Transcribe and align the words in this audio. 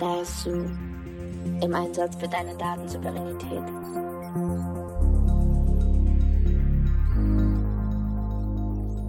Da 0.00 0.24
Sue 0.24 0.64
im 1.62 1.74
Einsatz 1.74 2.16
für 2.16 2.26
deine 2.26 2.56
Datensouveränität. 2.56 3.62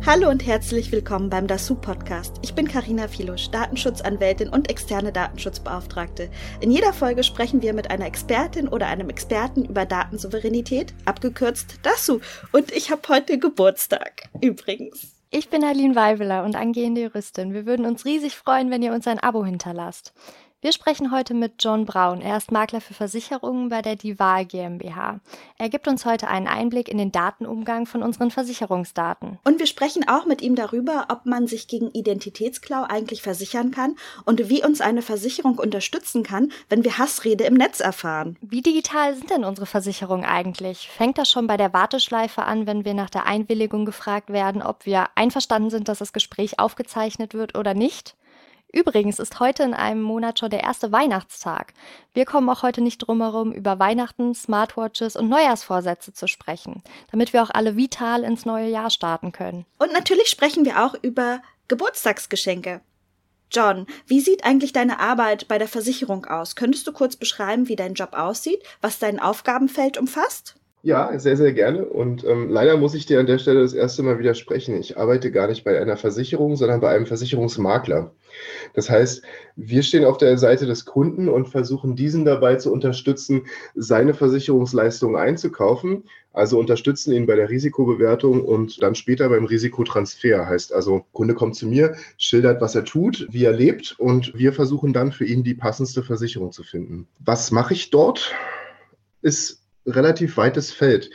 Hallo 0.06 0.30
und 0.30 0.46
herzlich 0.46 0.92
willkommen 0.92 1.30
beim 1.30 1.48
DASU 1.48 1.76
Podcast. 1.76 2.40
Ich 2.42 2.56
bin 2.56 2.68
Karina 2.68 3.08
Filusch, 3.08 3.50
Datenschutzanwältin 3.52 4.50
und 4.50 4.70
externe 4.70 5.14
Datenschutzbeauftragte. 5.14 6.30
In 6.60 6.72
jeder 6.72 6.92
Folge 6.92 7.24
sprechen 7.24 7.62
wir 7.62 7.74
mit 7.74 7.90
einer 7.90 8.06
Expertin 8.06 8.68
oder 8.68 8.88
einem 8.88 9.10
Experten 9.10 9.64
über 9.64 9.86
Datensouveränität, 9.86 10.94
abgekürzt 11.06 11.80
DASU. 11.84 12.20
Und 12.52 12.70
ich 12.74 12.92
habe 12.92 13.04
heute 13.08 13.40
Geburtstag, 13.40 14.24
übrigens. 14.42 15.16
Ich 15.30 15.50
bin 15.50 15.64
Aline 15.64 15.96
Weibeler 15.96 16.44
und 16.44 16.58
angehende 16.58 17.04
Juristin. 17.04 17.54
Wir 17.54 17.66
würden 17.66 17.86
uns 17.86 18.04
riesig 18.04 18.36
freuen, 18.36 18.70
wenn 18.70 18.84
ihr 18.84 18.92
uns 18.92 19.08
ein 19.08 19.20
Abo 19.20 19.46
hinterlasst. 19.46 20.14
Wir 20.64 20.74
sprechen 20.74 21.12
heute 21.12 21.34
mit 21.34 21.54
John 21.58 21.86
Braun. 21.86 22.22
Er 22.22 22.38
ist 22.38 22.52
Makler 22.52 22.82
für 22.82 22.94
Versicherungen 22.94 23.70
bei 23.70 23.82
der 23.82 23.96
Dival 23.96 24.46
GmbH. 24.46 25.20
Er 25.58 25.70
gibt 25.70 25.88
uns 25.88 26.06
heute 26.06 26.28
einen 26.28 26.48
Einblick 26.48 26.88
in 26.88 27.00
den 27.00 27.12
Datenumgang 27.12 27.88
von 27.88 28.04
unseren 28.04 28.30
Versicherungsdaten. 28.30 29.40
Und 29.44 29.58
wir 29.58 29.66
sprechen 29.66 30.08
auch 30.08 30.28
mit 30.28 30.44
ihm 30.44 30.54
darüber, 30.54 31.08
ob 31.10 31.26
man 31.26 31.48
sich 31.48 31.68
gegen 31.68 31.90
Identitätsklau 31.90 32.84
eigentlich 32.84 33.24
versichern 33.24 33.72
kann 33.72 33.96
und 34.26 34.50
wie 34.50 34.64
uns 34.64 34.82
eine 34.82 35.02
Versicherung 35.02 35.58
unterstützen 35.58 36.22
kann, 36.22 36.52
wenn 36.70 36.84
wir 36.84 37.00
Hassrede 37.00 37.46
im 37.46 37.56
Netz 37.56 37.80
erfahren. 37.80 38.38
Wie 38.42 38.62
digital 38.62 39.16
sind 39.16 39.32
denn 39.32 39.46
unsere 39.46 39.66
Versicherungen 39.66 40.26
eigentlich? 40.26 40.92
Fängt 40.96 41.18
das 41.18 41.32
schon 41.32 41.48
bei 41.48 41.58
der 41.58 41.74
Warteschleife 41.74 42.44
an, 42.44 42.68
wenn 42.68 42.86
wir 42.86 42.94
nach 42.94 43.10
der 43.10 43.26
Einwilligung 43.26 43.86
gefragt 43.86 44.30
werden, 44.30 44.62
ob 44.62 44.86
wir 44.86 45.08
einverstanden 45.16 45.72
sind, 45.72 45.88
dass 45.88 45.98
das 45.98 46.14
Gespräch 46.14 46.60
aufgezeichnet 46.60 47.34
wird 47.34 47.58
oder 47.58 47.74
nicht? 47.74 48.16
Übrigens 48.74 49.20
ist 49.20 49.40
heute 49.40 49.64
in 49.64 49.74
einem 49.74 50.02
Monat 50.02 50.40
schon 50.40 50.50
der 50.50 50.64
erste 50.64 50.92
Weihnachtstag. 50.92 51.74
Wir 52.14 52.26
kommen 52.26 52.50
auch 52.50 52.64
heute 52.64 52.82
nicht 52.82 53.00
drum 53.00 53.22
herum, 53.22 53.52
über 53.52 53.80
Weihnachten, 53.80 54.34
Smartwatches 54.34 55.18
und 55.18 55.28
Neujahrsvorsätze 55.28 56.14
zu 56.14 56.28
sprechen, 56.28 56.82
damit 57.12 57.34
wir 57.34 57.44
auch 57.44 57.50
alle 57.50 57.76
vital 57.76 58.24
ins 58.24 58.46
neue 58.46 58.70
Jahr 58.70 58.90
starten 58.90 59.34
können. 59.34 59.66
Und 59.78 59.92
natürlich 59.92 60.28
sprechen 60.28 60.64
wir 60.64 60.86
auch 60.86 60.96
über 61.02 61.42
Geburtstagsgeschenke. 61.68 62.82
John, 63.52 63.86
wie 64.08 64.22
sieht 64.22 64.46
eigentlich 64.46 64.72
deine 64.72 65.02
Arbeit 65.02 65.50
bei 65.50 65.58
der 65.58 65.68
Versicherung 65.68 66.26
aus? 66.26 66.56
Könntest 66.56 66.88
du 66.88 66.94
kurz 66.94 67.18
beschreiben, 67.18 67.68
wie 67.68 67.76
dein 67.76 67.96
Job 67.96 68.14
aussieht, 68.14 68.64
was 68.80 69.00
dein 69.00 69.20
Aufgabenfeld 69.20 69.98
umfasst? 69.98 70.56
Ja, 70.84 71.20
sehr, 71.20 71.36
sehr 71.38 71.52
gerne. 71.52 71.86
Und 71.86 72.24
ähm, 72.24 72.50
leider 72.50 72.78
muss 72.78 72.96
ich 72.96 73.06
dir 73.06 73.20
an 73.20 73.28
der 73.28 73.38
Stelle 73.38 73.62
das 73.62 73.74
erste 73.74 74.02
Mal 74.02 74.18
widersprechen. 74.18 74.80
Ich 74.80 74.98
arbeite 74.98 75.32
gar 75.32 75.48
nicht 75.48 75.64
bei 75.64 75.80
einer 75.80 75.98
Versicherung, 75.98 76.56
sondern 76.56 76.80
bei 76.80 76.90
einem 76.96 77.06
Versicherungsmakler. 77.06 78.12
Das 78.74 78.90
heißt, 78.90 79.24
wir 79.56 79.84
stehen 79.84 80.06
auf 80.06 80.18
der 80.18 80.38
Seite 80.38 80.66
des 80.66 80.86
Kunden 80.86 81.30
und 81.30 81.50
versuchen 81.50 81.96
diesen 81.96 82.26
dabei 82.26 82.56
zu 82.56 82.72
unterstützen, 82.72 83.48
seine 83.76 84.14
Versicherungsleistungen 84.14 85.16
einzukaufen. 85.16 86.04
Also 86.34 86.58
unterstützen 86.60 87.14
ihn 87.14 87.26
bei 87.26 87.36
der 87.36 87.50
Risikobewertung 87.50 88.44
und 88.46 88.82
dann 88.82 88.96
später 88.96 89.28
beim 89.30 89.46
Risikotransfer. 89.46 90.48
Heißt 90.48 90.74
also, 90.74 91.06
Kunde 91.12 91.34
kommt 91.34 91.56
zu 91.56 91.68
mir, 91.68 91.96
schildert, 92.18 92.62
was 92.62 92.76
er 92.76 92.86
tut, 92.86 93.28
wie 93.32 93.44
er 93.44 93.52
lebt 93.52 93.96
und 94.00 94.34
wir 94.38 94.54
versuchen 94.54 94.94
dann 94.94 95.12
für 95.12 95.26
ihn 95.26 95.44
die 95.44 95.54
passendste 95.54 96.04
Versicherung 96.04 96.52
zu 96.52 96.64
finden. 96.64 97.08
Was 97.20 97.52
mache 97.52 97.74
ich 97.74 97.90
dort? 97.90 98.34
Ist 99.22 99.62
relativ 99.86 100.38
weites 100.38 100.72
Feld. 100.72 101.10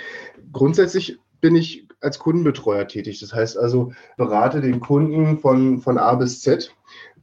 Grundsätzlich 0.53 1.19
bin 1.41 1.56
ich 1.56 1.86
als 2.01 2.19
Kundenbetreuer 2.19 2.86
tätig. 2.86 3.20
Das 3.20 3.33
heißt 3.33 3.56
also, 3.56 3.92
berate 4.17 4.61
den 4.61 4.80
Kunden 4.80 5.39
von, 5.39 5.80
von 5.80 5.98
A 5.98 6.14
bis 6.14 6.41
Z, 6.41 6.75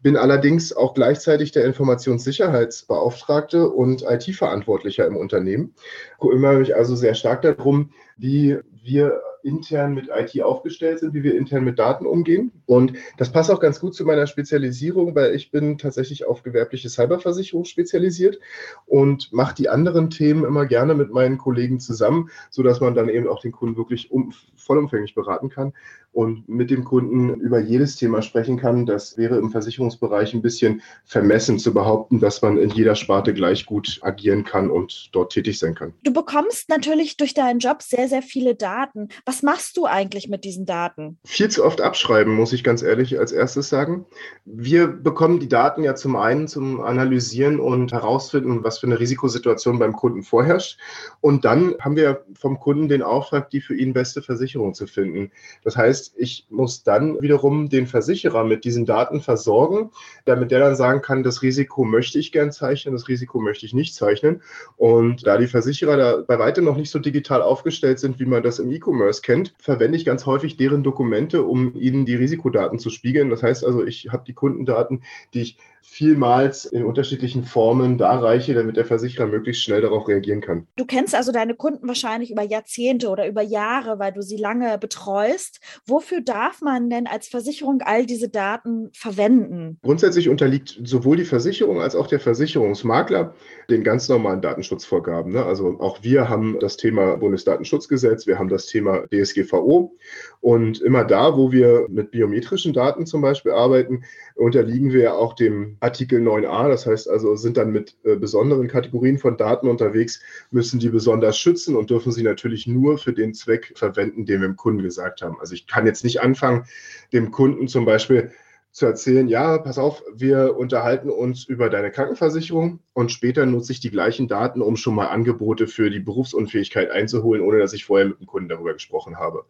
bin 0.03 0.17
allerdings 0.17 0.73
auch 0.73 0.93
gleichzeitig 0.93 1.53
der 1.53 1.65
Informationssicherheitsbeauftragte 1.65 3.69
und 3.69 4.03
IT-Verantwortlicher 4.03 5.07
im 5.07 5.15
Unternehmen. 5.15 5.73
Ich 6.11 6.29
kümmere 6.29 6.57
mich 6.57 6.75
also 6.75 6.95
sehr 6.95 7.15
stark 7.15 7.41
darum, 7.41 7.91
wie 8.17 8.59
wir 8.83 9.19
intern 9.43 9.93
mit 9.93 10.09
IT 10.13 10.41
aufgestellt 10.41 10.99
sind, 10.99 11.13
wie 11.13 11.23
wir 11.23 11.35
intern 11.35 11.63
mit 11.63 11.79
Daten 11.79 12.05
umgehen. 12.05 12.51
Und 12.65 12.93
das 13.17 13.31
passt 13.31 13.51
auch 13.51 13.59
ganz 13.59 13.79
gut 13.79 13.95
zu 13.95 14.05
meiner 14.05 14.27
Spezialisierung, 14.27 15.15
weil 15.15 15.35
ich 15.35 15.51
bin 15.51 15.77
tatsächlich 15.77 16.25
auf 16.25 16.43
gewerbliche 16.43 16.89
Cyberversicherung 16.89 17.65
spezialisiert 17.65 18.39
und 18.85 19.31
mache 19.33 19.55
die 19.55 19.69
anderen 19.69 20.09
Themen 20.09 20.43
immer 20.43 20.65
gerne 20.65 20.95
mit 20.95 21.11
meinen 21.11 21.37
Kollegen 21.37 21.79
zusammen, 21.79 22.29
sodass 22.49 22.81
man 22.81 22.95
dann 22.95 23.09
eben 23.09 23.27
auch 23.27 23.41
den 23.41 23.51
Kunden 23.51 23.77
wirklich 23.77 24.11
um, 24.11 24.33
vollumfänglich 24.55 25.15
beraten 25.15 25.49
kann 25.49 25.73
und 26.13 26.47
mit 26.47 26.69
dem 26.69 26.83
Kunden 26.83 27.33
über 27.41 27.59
jedes 27.59 27.95
Thema 27.95 28.21
sprechen 28.21 28.57
kann. 28.57 28.85
Das 28.85 29.17
wäre 29.17 29.37
im 29.37 29.49
Versicherungsbereich 29.49 30.33
ein 30.33 30.43
bisschen 30.43 30.81
vermessen 31.03 31.57
zu 31.57 31.73
behaupten, 31.73 32.19
dass 32.19 32.41
man 32.41 32.57
in 32.57 32.69
jeder 32.69 32.95
Sparte 32.95 33.33
gleich 33.33 33.65
gut 33.65 33.99
agieren 34.03 34.43
kann 34.43 34.69
und 34.69 35.09
dort 35.11 35.33
tätig 35.33 35.57
sein 35.57 35.73
kann. 35.73 35.93
Du 36.03 36.13
bekommst 36.13 36.69
natürlich 36.69 37.17
durch 37.17 37.33
deinen 37.33 37.59
Job 37.59 37.81
sehr, 37.81 38.07
sehr 38.07 38.21
viele 38.21 38.53
Daten. 38.53 39.09
Was 39.25 39.32
machst 39.41 39.77
du 39.77 39.85
eigentlich 39.85 40.27
mit 40.27 40.43
diesen 40.43 40.65
Daten? 40.65 41.17
Viel 41.23 41.49
zu 41.49 41.63
oft 41.63 41.81
abschreiben, 41.81 42.35
muss 42.35 42.53
ich 42.53 42.63
ganz 42.63 42.83
ehrlich 42.83 43.17
als 43.17 43.31
erstes 43.31 43.69
sagen. 43.69 44.05
Wir 44.45 44.87
bekommen 44.87 45.39
die 45.39 45.47
Daten 45.47 45.83
ja 45.83 45.95
zum 45.95 46.15
einen 46.15 46.47
zum 46.47 46.81
Analysieren 46.81 47.59
und 47.59 47.93
herausfinden, 47.93 48.63
was 48.63 48.79
für 48.79 48.87
eine 48.87 48.99
Risikosituation 48.99 49.79
beim 49.79 49.93
Kunden 49.93 50.23
vorherrscht. 50.23 50.77
Und 51.21 51.45
dann 51.45 51.75
haben 51.79 51.95
wir 51.95 52.25
vom 52.33 52.59
Kunden 52.59 52.89
den 52.89 53.01
Auftrag, 53.01 53.49
die 53.49 53.61
für 53.61 53.75
ihn 53.75 53.93
beste 53.93 54.21
Versicherung 54.21 54.73
zu 54.73 54.85
finden. 54.85 55.31
Das 55.63 55.77
heißt, 55.77 56.03
heißt, 56.03 56.13
ich 56.17 56.47
muss 56.49 56.83
dann 56.83 57.21
wiederum 57.21 57.69
den 57.69 57.87
Versicherer 57.87 58.43
mit 58.43 58.63
diesen 58.63 58.85
Daten 58.85 59.21
versorgen, 59.21 59.91
damit 60.25 60.51
der 60.51 60.59
dann 60.59 60.75
sagen 60.75 61.01
kann, 61.01 61.23
das 61.23 61.41
Risiko 61.41 61.83
möchte 61.83 62.19
ich 62.19 62.31
gern 62.31 62.51
zeichnen, 62.51 62.93
das 62.93 63.07
Risiko 63.07 63.39
möchte 63.39 63.65
ich 63.65 63.73
nicht 63.73 63.95
zeichnen. 63.95 64.41
Und 64.75 65.25
da 65.25 65.37
die 65.37 65.47
Versicherer 65.47 65.97
da 65.97 66.23
bei 66.27 66.39
weitem 66.39 66.65
noch 66.65 66.77
nicht 66.77 66.89
so 66.89 66.99
digital 66.99 67.41
aufgestellt 67.41 67.99
sind, 67.99 68.19
wie 68.19 68.25
man 68.25 68.43
das 68.43 68.59
im 68.59 68.71
E-Commerce 68.71 69.21
kennt, 69.23 69.53
verwende 69.57 69.97
ich 69.97 70.05
ganz 70.05 70.25
häufig 70.25 70.57
deren 70.57 70.83
Dokumente, 70.83 71.43
um 71.43 71.75
ihnen 71.75 72.05
die 72.05 72.15
Risikodaten 72.15 72.77
zu 72.77 72.89
spiegeln. 72.89 73.29
Das 73.29 73.41
heißt 73.41 73.65
also, 73.65 73.83
ich 73.83 74.09
habe 74.11 74.23
die 74.25 74.33
Kundendaten, 74.33 75.03
die 75.33 75.41
ich 75.41 75.57
vielmals 75.83 76.65
in 76.65 76.85
unterschiedlichen 76.85 77.43
Formen 77.43 77.97
darreiche, 77.97 78.53
damit 78.53 78.77
der 78.77 78.85
Versicherer 78.85 79.27
möglichst 79.27 79.63
schnell 79.63 79.81
darauf 79.81 80.07
reagieren 80.07 80.41
kann. 80.41 80.67
Du 80.75 80.85
kennst 80.85 81.13
also 81.13 81.31
deine 81.31 81.55
Kunden 81.55 81.87
wahrscheinlich 81.87 82.31
über 82.31 82.41
Jahrzehnte 82.41 83.09
oder 83.09 83.27
über 83.27 83.41
Jahre, 83.41 83.99
weil 83.99 84.13
du 84.13 84.21
sie 84.21 84.37
lange 84.37 84.77
betreust. 84.77 85.59
Wofür 85.85 86.21
darf 86.21 86.61
man 86.61 86.89
denn 86.89 87.05
als 87.05 87.27
Versicherung 87.27 87.81
all 87.81 88.05
diese 88.05 88.29
Daten 88.29 88.89
verwenden? 88.93 89.77
Grundsätzlich 89.83 90.29
unterliegt 90.29 90.79
sowohl 90.83 91.17
die 91.17 91.25
Versicherung 91.25 91.81
als 91.81 91.95
auch 91.95 92.07
der 92.07 92.19
Versicherungsmakler 92.19 93.35
den 93.69 93.83
ganz 93.83 94.07
normalen 94.09 94.41
Datenschutzvorgaben. 94.41 95.33
Ne? 95.33 95.45
Also 95.45 95.79
auch 95.79 96.01
wir 96.01 96.29
haben 96.29 96.57
das 96.59 96.77
Thema 96.77 97.17
Bundesdatenschutzgesetz, 97.17 98.25
wir 98.25 98.39
haben 98.39 98.49
das 98.49 98.67
Thema 98.67 99.05
DSGVO 99.11 99.95
und 100.43 100.81
immer 100.81 101.05
da, 101.05 101.37
wo 101.37 101.53
wir 101.53 101.87
mit 101.89 102.11
biometrischen 102.11 102.73
Daten 102.73 103.05
zum 103.05 103.21
Beispiel 103.21 103.53
arbeiten, 103.53 104.03
unterliegen 104.35 104.91
wir 104.91 105.15
auch 105.15 105.35
dem 105.35 105.77
Artikel 105.79 106.19
9a. 106.19 106.67
Das 106.67 106.85
heißt 106.85 107.09
also, 107.09 107.37
sind 107.37 107.55
dann 107.55 107.71
mit 107.71 107.95
äh, 108.03 108.17
besonderen 108.17 108.67
Kategorien 108.67 109.17
von 109.17 109.37
Daten 109.37 109.69
unterwegs, 109.69 110.21
müssen 110.51 110.81
die 110.81 110.89
besonders 110.89 111.37
schützen 111.37 111.77
und 111.77 111.89
dürfen 111.89 112.11
sie 112.11 112.23
natürlich 112.23 112.67
nur 112.67 112.97
für 112.97 113.13
den 113.13 113.33
Zweck 113.33 113.71
verwenden, 113.75 114.25
den 114.25 114.41
wir 114.41 114.49
dem 114.49 114.57
Kunden 114.57 114.83
gesagt 114.83 115.21
haben. 115.21 115.39
Also 115.39 115.53
ich 115.53 115.65
kann 115.65 115.85
jetzt 115.85 116.03
nicht 116.03 116.19
anfangen, 116.19 116.65
dem 117.13 117.31
Kunden 117.31 117.69
zum 117.69 117.85
Beispiel 117.85 118.31
zu 118.73 118.87
erzählen, 118.87 119.27
ja, 119.27 119.59
pass 119.59 119.77
auf, 119.77 120.03
wir 120.15 120.57
unterhalten 120.57 121.11
uns 121.11 121.45
über 121.45 121.69
deine 121.69 121.91
Krankenversicherung 121.91 122.79
und 122.93 123.11
später 123.11 123.45
nutze 123.45 123.71
ich 123.71 123.79
die 123.79 123.91
gleichen 123.91 124.27
Daten, 124.27 124.63
um 124.63 124.77
schon 124.77 124.95
mal 124.95 125.09
Angebote 125.09 125.67
für 125.67 125.91
die 125.91 125.99
Berufsunfähigkeit 125.99 126.89
einzuholen, 126.89 127.43
ohne 127.43 127.59
dass 127.59 127.73
ich 127.73 127.85
vorher 127.85 128.07
mit 128.07 128.19
dem 128.19 128.25
Kunden 128.25 128.49
darüber 128.49 128.73
gesprochen 128.73 129.19
habe. 129.19 129.45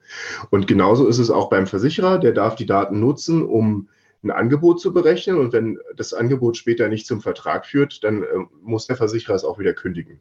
Und 0.50 0.68
genauso 0.68 1.08
ist 1.08 1.20
es 1.20 1.32
auch 1.32 1.50
beim 1.50 1.68
Versicherer, 1.68 2.20
der 2.20 2.34
darf 2.34 2.56
die 2.56 2.66
Daten 2.66 3.00
nutzen, 3.00 3.46
um 3.46 3.88
ein 4.24 4.32
Angebot 4.32 4.82
zu 4.82 4.94
berechnen 4.94 5.38
und 5.38 5.54
wenn 5.54 5.80
das 5.96 6.14
Angebot 6.14 6.58
später 6.58 6.90
nicht 6.90 7.08
zum 7.08 7.22
Vertrag 7.22 7.66
führt, 7.66 8.04
dann 8.04 8.24
äh, 8.24 8.28
muss 8.62 8.88
der 8.88 8.98
Versicherer 8.98 9.36
es 9.36 9.46
auch 9.46 9.58
wieder 9.58 9.74
kündigen. 9.74 10.20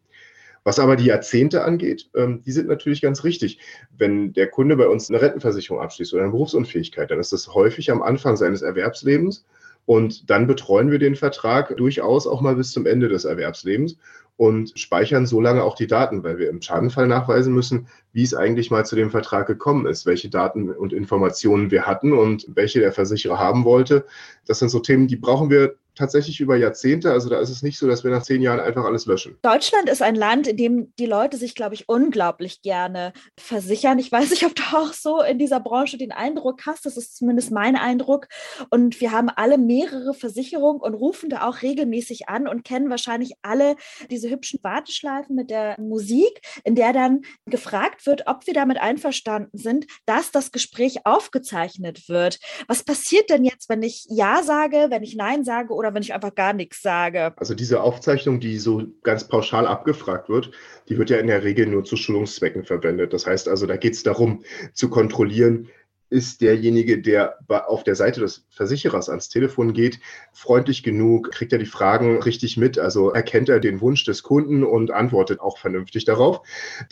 Was 0.65 0.79
aber 0.79 0.97
die 0.97 1.07
Jahrzehnte 1.07 1.65
angeht, 1.65 2.11
ähm, 2.15 2.43
die 2.43 2.53
sind 2.53 2.69
natürlich 2.69 3.03
ganz 3.03 3.25
richtig. 3.25 3.59
Wenn 3.97 4.33
der 4.33 4.49
Kunde 4.49 4.77
bei 4.77 4.87
uns 4.87 5.11
eine 5.11 5.21
Rentenversicherung 5.21 5.81
abschließt 5.81 6.13
oder 6.15 6.23
eine 6.23 6.33
Berufsunfähigkeit, 6.33 7.11
dann 7.11 7.19
ist 7.19 7.33
das 7.33 7.55
häufig 7.55 7.91
am 7.91 8.03
Anfang 8.03 8.37
seines 8.37 8.63
Erwerbslebens 8.63 9.45
und 9.87 10.31
dann 10.31 10.47
betreuen 10.47 10.91
wir 10.91 10.99
den 10.99 11.17
Vertrag 11.17 11.77
durchaus 11.77 12.27
auch 12.27 12.41
mal 12.41 12.55
bis 12.55 12.71
zum 12.71 12.87
Ende 12.87 13.09
des 13.09 13.25
Erwerbslebens 13.25 13.97
und 14.37 14.79
speichern 14.79 15.27
so 15.27 15.41
lange 15.41 15.63
auch 15.63 15.75
die 15.75 15.87
Daten, 15.87 16.25
weil 16.25 16.39
wir 16.39 16.49
im 16.49 16.63
Schadenfall 16.63 17.07
nachweisen 17.07 17.53
müssen, 17.53 17.89
wie 18.13 18.23
es 18.23 18.35
eigentlich 18.35 18.71
mal 18.71 18.87
zu 18.87 18.97
dem 18.97 19.11
Vertrag 19.11 19.47
gekommen 19.47 19.87
ist, 19.87 20.07
welche 20.07 20.31
Daten 20.31 20.71
und 20.71 20.93
Informationen 20.93 21.71
wir 21.71 21.87
hatten 21.87 22.13
und 22.13 22.47
welche 22.49 22.81
der 22.81 22.93
Versicherer 22.93 23.39
haben 23.39 23.65
wollte. 23.65 24.07
Das 24.47 24.59
sind 24.59 24.71
so 24.71 24.79
Themen, 24.79 25.07
die 25.07 25.17
brauchen 25.17 25.51
wir 25.51 25.75
tatsächlich 25.95 26.41
über 26.41 26.57
Jahrzehnte. 26.57 27.13
Also 27.13 27.29
da 27.29 27.41
ist 27.41 27.51
es 27.51 27.63
nicht 27.63 27.79
so, 27.79 27.87
dass 27.87 28.05
wir 28.05 28.11
nach 28.11 28.23
zehn 28.23 28.43
Jahren 28.43 28.61
einfach 28.61 28.85
alles 28.85 29.07
löschen. 29.07 29.37
Deutschland 29.43 29.89
ist 29.89 30.03
ein 30.03 30.15
Land, 30.15 30.47
in 30.47 30.57
dem 30.57 30.93
die 30.99 31.07
Leute 31.07 31.37
sich, 31.37 31.55
glaube 31.55 31.75
ich, 31.75 31.89
unglaublich 31.89 32.63
gerne 32.63 33.13
versichern. 33.39 33.99
Ich 33.99 34.11
weiß 34.11 34.31
nicht, 34.31 34.45
ob 34.45 34.55
du 34.55 34.63
auch 34.73 34.93
so 34.93 35.23
in 35.23 35.39
dieser 35.39 35.61
Branche 35.61 35.99
den 35.99 36.13
Eindruck 36.13 36.63
hast. 36.67 36.87
Das 36.87 36.97
ist 36.97 37.17
zumindest 37.17 37.51
mein 37.51 37.77
Eindruck. 37.77 38.29
Und 38.71 39.01
wir 39.01 39.13
haben 39.13 39.29
alle 39.29 39.59
mehrere 39.59 40.15
Versicherungen 40.15 40.81
und 40.81 40.95
rufen 40.95 41.31
da 41.31 41.47
auch 41.49 41.63
regelmäßig 41.63 42.29
an 42.29 42.49
und 42.49 42.65
kennen 42.65 42.91
wahrscheinlich 42.91 43.35
alle 43.43 43.77
diese 44.11 44.31
hübschen 44.31 44.61
Warteschleifen 44.63 45.37
mit 45.37 45.51
der 45.51 45.81
Musik, 45.81 46.41
in 46.65 46.75
der 46.75 46.93
dann 46.93 47.23
gefragt 47.47 48.07
wird, 48.07 48.27
ob 48.27 48.47
wir 48.47 48.55
damit 48.55 48.79
einverstanden 48.79 49.59
sind, 49.59 49.87
dass 50.07 50.31
das 50.31 50.53
Gespräch 50.53 51.05
aufgezeichnet 51.05 52.09
wird. 52.09 52.39
Was 52.67 52.83
passiert 52.83 53.31
denn 53.31 53.45
jetzt, 53.45 53.69
wenn 53.69 53.83
ich 53.83 54.07
Ja 54.09 54.43
sage, 54.43 54.87
wenn 54.89 55.03
ich 55.03 55.17
Nein 55.17 55.45
sage 55.45 55.75
oder 55.83 55.95
wenn 55.95 56.03
ich 56.03 56.15
einfach 56.15 56.35
gar 56.35 56.53
nichts 56.53 56.81
sage? 56.81 57.33
Also 57.37 57.55
diese 57.55 57.83
Aufzeichnung, 57.83 58.39
die 58.39 58.59
so 58.59 58.85
ganz 59.03 59.27
pauschal 59.27 59.67
abgefragt 59.67 60.29
wird, 60.29 60.53
die 60.89 60.97
wird 60.97 61.11
ja 61.11 61.19
in 61.19 61.27
der 61.27 61.43
Regel 61.43 61.67
nur 61.67 61.85
zu 61.85 61.97
Schulungszwecken 61.97 62.65
verwendet. 62.65 63.13
Das 63.13 63.27
heißt 63.27 63.49
also, 63.49 63.67
da 63.67 63.77
geht 63.77 63.95
es 63.95 64.03
darum 64.03 64.45
zu 64.73 64.89
kontrollieren, 64.89 65.69
ist 66.13 66.43
derjenige, 66.43 67.01
der 67.01 67.39
auf 67.49 67.85
der 67.85 67.95
Seite 67.95 68.21
des 68.21 68.45
Versicherers 68.51 69.09
ans 69.09 69.31
Telefon 69.31 69.73
geht, 69.73 69.99
freundlich 70.33 70.83
genug, 70.83 71.33
kriegt 71.33 71.53
er 71.53 71.59
die 71.59 71.67
Fragen 71.67 72.21
richtig 72.21 72.59
mit, 72.59 72.79
also 72.79 73.11
erkennt 73.11 73.49
er 73.49 73.61
den 73.61 73.81
Wunsch 73.81 74.05
des 74.05 74.23
Kunden 74.23 74.63
und 74.63 74.91
antwortet 74.91 75.41
auch 75.41 75.57
vernünftig 75.57 76.05
darauf. 76.05 76.43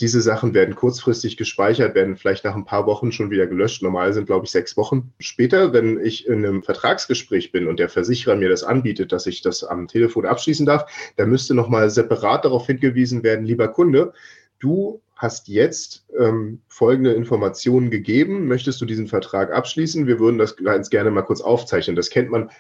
Diese 0.01 0.23
Sachen 0.23 0.55
werden 0.55 0.75
kurzfristig 0.75 1.37
gespeichert, 1.37 1.95
werden 1.95 2.17
vielleicht 2.17 2.45
nach 2.45 2.57
ein 2.57 2.65
paar 2.65 2.87
Wochen 2.87 3.13
schon 3.13 3.31
wieder 3.31 3.47
gelöscht. 3.47 3.83
Normal 3.83 4.15
sind, 4.15 4.27
glaube 4.27 4.47
ich, 4.47 4.51
sechs 4.51 4.77
Wochen. 4.79 5.13
Später, 5.21 5.75
wenn 5.75 6.03
ich 6.03 6.27
in 6.27 6.45
einem 6.45 6.63
Vertragsgespräch 6.63 7.53
bin 7.53 7.67
und 7.69 7.79
der 7.79 7.91
Versicherer 7.91 8.37
mir 8.37 8.49
das 8.49 8.65
anbietet, 8.65 9.13
dass 9.13 9.27
ich 9.27 9.43
das 9.43 9.65
am 9.65 9.87
Telefon 9.87 10.25
abschließen 10.25 10.65
darf, 10.65 10.91
dann 11.17 11.29
müsste 11.29 11.55
nochmal 11.55 11.91
separat 11.91 12.47
darauf 12.47 12.67
hingewiesen 12.67 13.23
werden, 13.23 13.45
lieber 13.45 13.69
Kunde, 13.69 14.15
du 14.61 15.03
hast 15.17 15.49
jetzt 15.49 16.07
ähm, 16.19 16.63
folgende 16.69 17.13
Informationen 17.13 17.91
gegeben. 17.91 18.47
Möchtest 18.47 18.81
du 18.81 18.87
diesen 18.87 19.07
Vertrag 19.07 19.53
abschließen? 19.53 20.07
Wir 20.07 20.19
würden 20.19 20.39
das 20.39 20.57
ganz 20.57 20.89
gerne 20.89 21.11
mal 21.11 21.23
kurz 21.23 21.43
aufzeichnen. 21.43 21.97
Das 21.97 22.09
kennt 22.09 22.31
man 22.31 22.51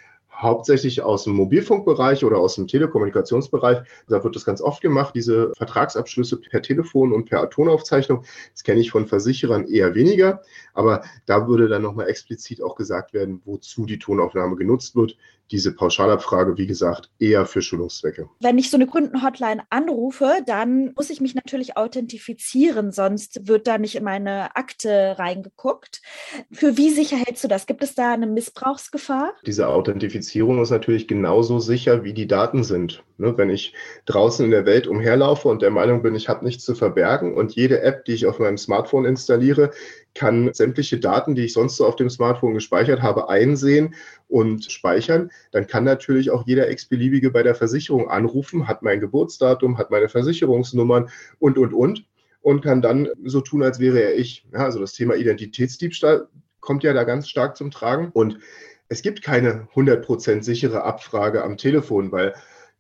hauptsächlich 0.41 1.03
aus 1.03 1.25
dem 1.25 1.35
Mobilfunkbereich 1.35 2.25
oder 2.25 2.39
aus 2.39 2.55
dem 2.55 2.67
Telekommunikationsbereich. 2.67 3.79
Da 4.09 4.25
wird 4.25 4.37
das 4.37 4.45
ganz 4.45 4.61
oft 4.61 4.81
gemacht, 4.83 5.15
diese 5.15 5.53
Vertragsabschlüsse 5.57 6.39
per 6.39 6.63
Telefon 6.63 7.13
und 7.13 7.27
per 7.27 7.49
Tonaufzeichnung. 7.51 8.25
Das 8.53 8.65
kenne 8.65 8.81
ich 8.81 8.91
von 8.91 9.07
Versicherern 9.07 9.67
eher 9.67 9.95
weniger, 9.95 10.43
aber 10.73 11.03
da 11.27 11.47
würde 11.47 11.69
dann 11.69 11.83
nochmal 11.83 12.09
explizit 12.09 12.63
auch 12.63 12.75
gesagt 12.75 13.13
werden, 13.13 13.43
wozu 13.45 13.87
die 13.87 13.99
Tonaufnahme 13.99 14.57
genutzt 14.57 14.97
wird 14.97 15.17
diese 15.51 15.75
Pauschalabfrage, 15.75 16.57
wie 16.57 16.67
gesagt, 16.67 17.11
eher 17.19 17.47
für 17.47 17.63
Schulungszwecke. 17.63 18.29
Wenn 18.41 18.59
ich 18.59 18.71
so 18.71 18.77
eine 18.77 18.87
Kundenhotline 18.87 19.63
anrufe, 19.71 20.43
dann 20.47 20.93
muss 20.97 21.11
ich 21.11 21.21
mich 21.21 21.35
natürlich 21.35 21.77
authentifizieren, 21.77 22.93
sonst 22.93 23.49
wird 23.49 23.67
da 23.67 23.79
nicht 23.79 23.97
in 23.97 24.05
meine 24.05 24.57
Akte 24.57 25.17
reingeguckt. 25.19 26.03
Für 26.53 26.77
wie 26.77 26.91
sicher 26.91 27.17
hältst 27.17 27.45
du 27.45 27.49
das? 27.49 27.67
Gibt 27.67 27.83
es 27.83 27.95
da 27.95 28.13
eine 28.13 28.27
Missbrauchsgefahr? 28.27 29.35
Diese 29.47 29.69
Authentifizierung 29.69 30.63
ist 30.63 30.71
natürlich 30.71 31.09
genauso 31.09 31.59
sicher, 31.59 32.05
wie 32.05 32.15
die 32.15 32.27
Daten 32.27 32.65
sind. 32.65 33.03
Ne, 33.21 33.37
wenn 33.37 33.51
ich 33.51 33.75
draußen 34.07 34.47
in 34.47 34.51
der 34.51 34.65
Welt 34.65 34.87
umherlaufe 34.87 35.49
und 35.49 35.61
der 35.61 35.71
Meinung 35.71 36.01
bin, 36.01 36.15
ich 36.15 36.31
habe 36.31 36.43
nichts 36.43 36.65
zu 36.65 36.75
verbergen 36.75 37.35
und 37.35 37.55
jede 37.55 37.83
App, 37.83 38.07
die 38.07 38.15
ich 38.15 38.27
auf 38.27 38.39
meinem 38.39 38.57
Smartphone 38.57 39.05
installiere, 39.05 39.73
kann 40.15 40.53
sämtliche 40.53 40.99
Daten, 40.99 41.35
die 41.35 41.45
ich 41.45 41.53
sonst 41.53 41.77
so 41.77 41.87
auf 41.87 41.97
dem 41.97 42.11
Smartphone 42.11 42.55
gespeichert 42.55 43.03
habe, 43.03 43.29
einsehen 43.29 43.95
und 44.29 44.71
speichern, 44.71 45.31
dann 45.53 45.67
kann 45.67 45.85
natürlich 45.85 46.31
auch 46.31 46.47
jeder 46.47 46.71
x-beliebige 46.71 47.31
bei 47.31 47.43
der 47.43 47.55
Versicherung 47.55 48.11
anrufen, 48.11 48.67
hat 48.67 48.83
mein 48.83 49.01
Geburtsdatum, 49.01 49.79
hat 49.79 49.91
meine 49.91 50.09
Versicherungsnummern 50.09 51.09
und, 51.39 51.59
und, 51.59 51.73
und 51.73 52.05
und 52.43 52.63
kann 52.63 52.81
dann 52.81 53.09
so 53.25 53.41
tun, 53.41 53.63
als 53.63 53.81
wäre 53.81 54.01
er 54.01 54.17
ich. 54.17 54.47
Ja, 54.53 54.65
also 54.65 54.79
das 54.81 54.93
Thema 54.93 55.15
Identitätsdiebstahl 55.15 56.29
kommt 56.61 56.85
ja 56.85 56.93
da 56.93 57.05
ganz 57.05 57.29
stark 57.29 57.57
zum 57.57 57.71
Tragen 57.71 58.11
und 58.13 58.39
es 58.89 59.03
gibt 59.03 59.23
keine 59.23 59.69
100% 59.75 60.43
sichere 60.43 60.83
Abfrage 60.83 61.45
am 61.45 61.57
Telefon, 61.57 62.13
weil 62.13 62.35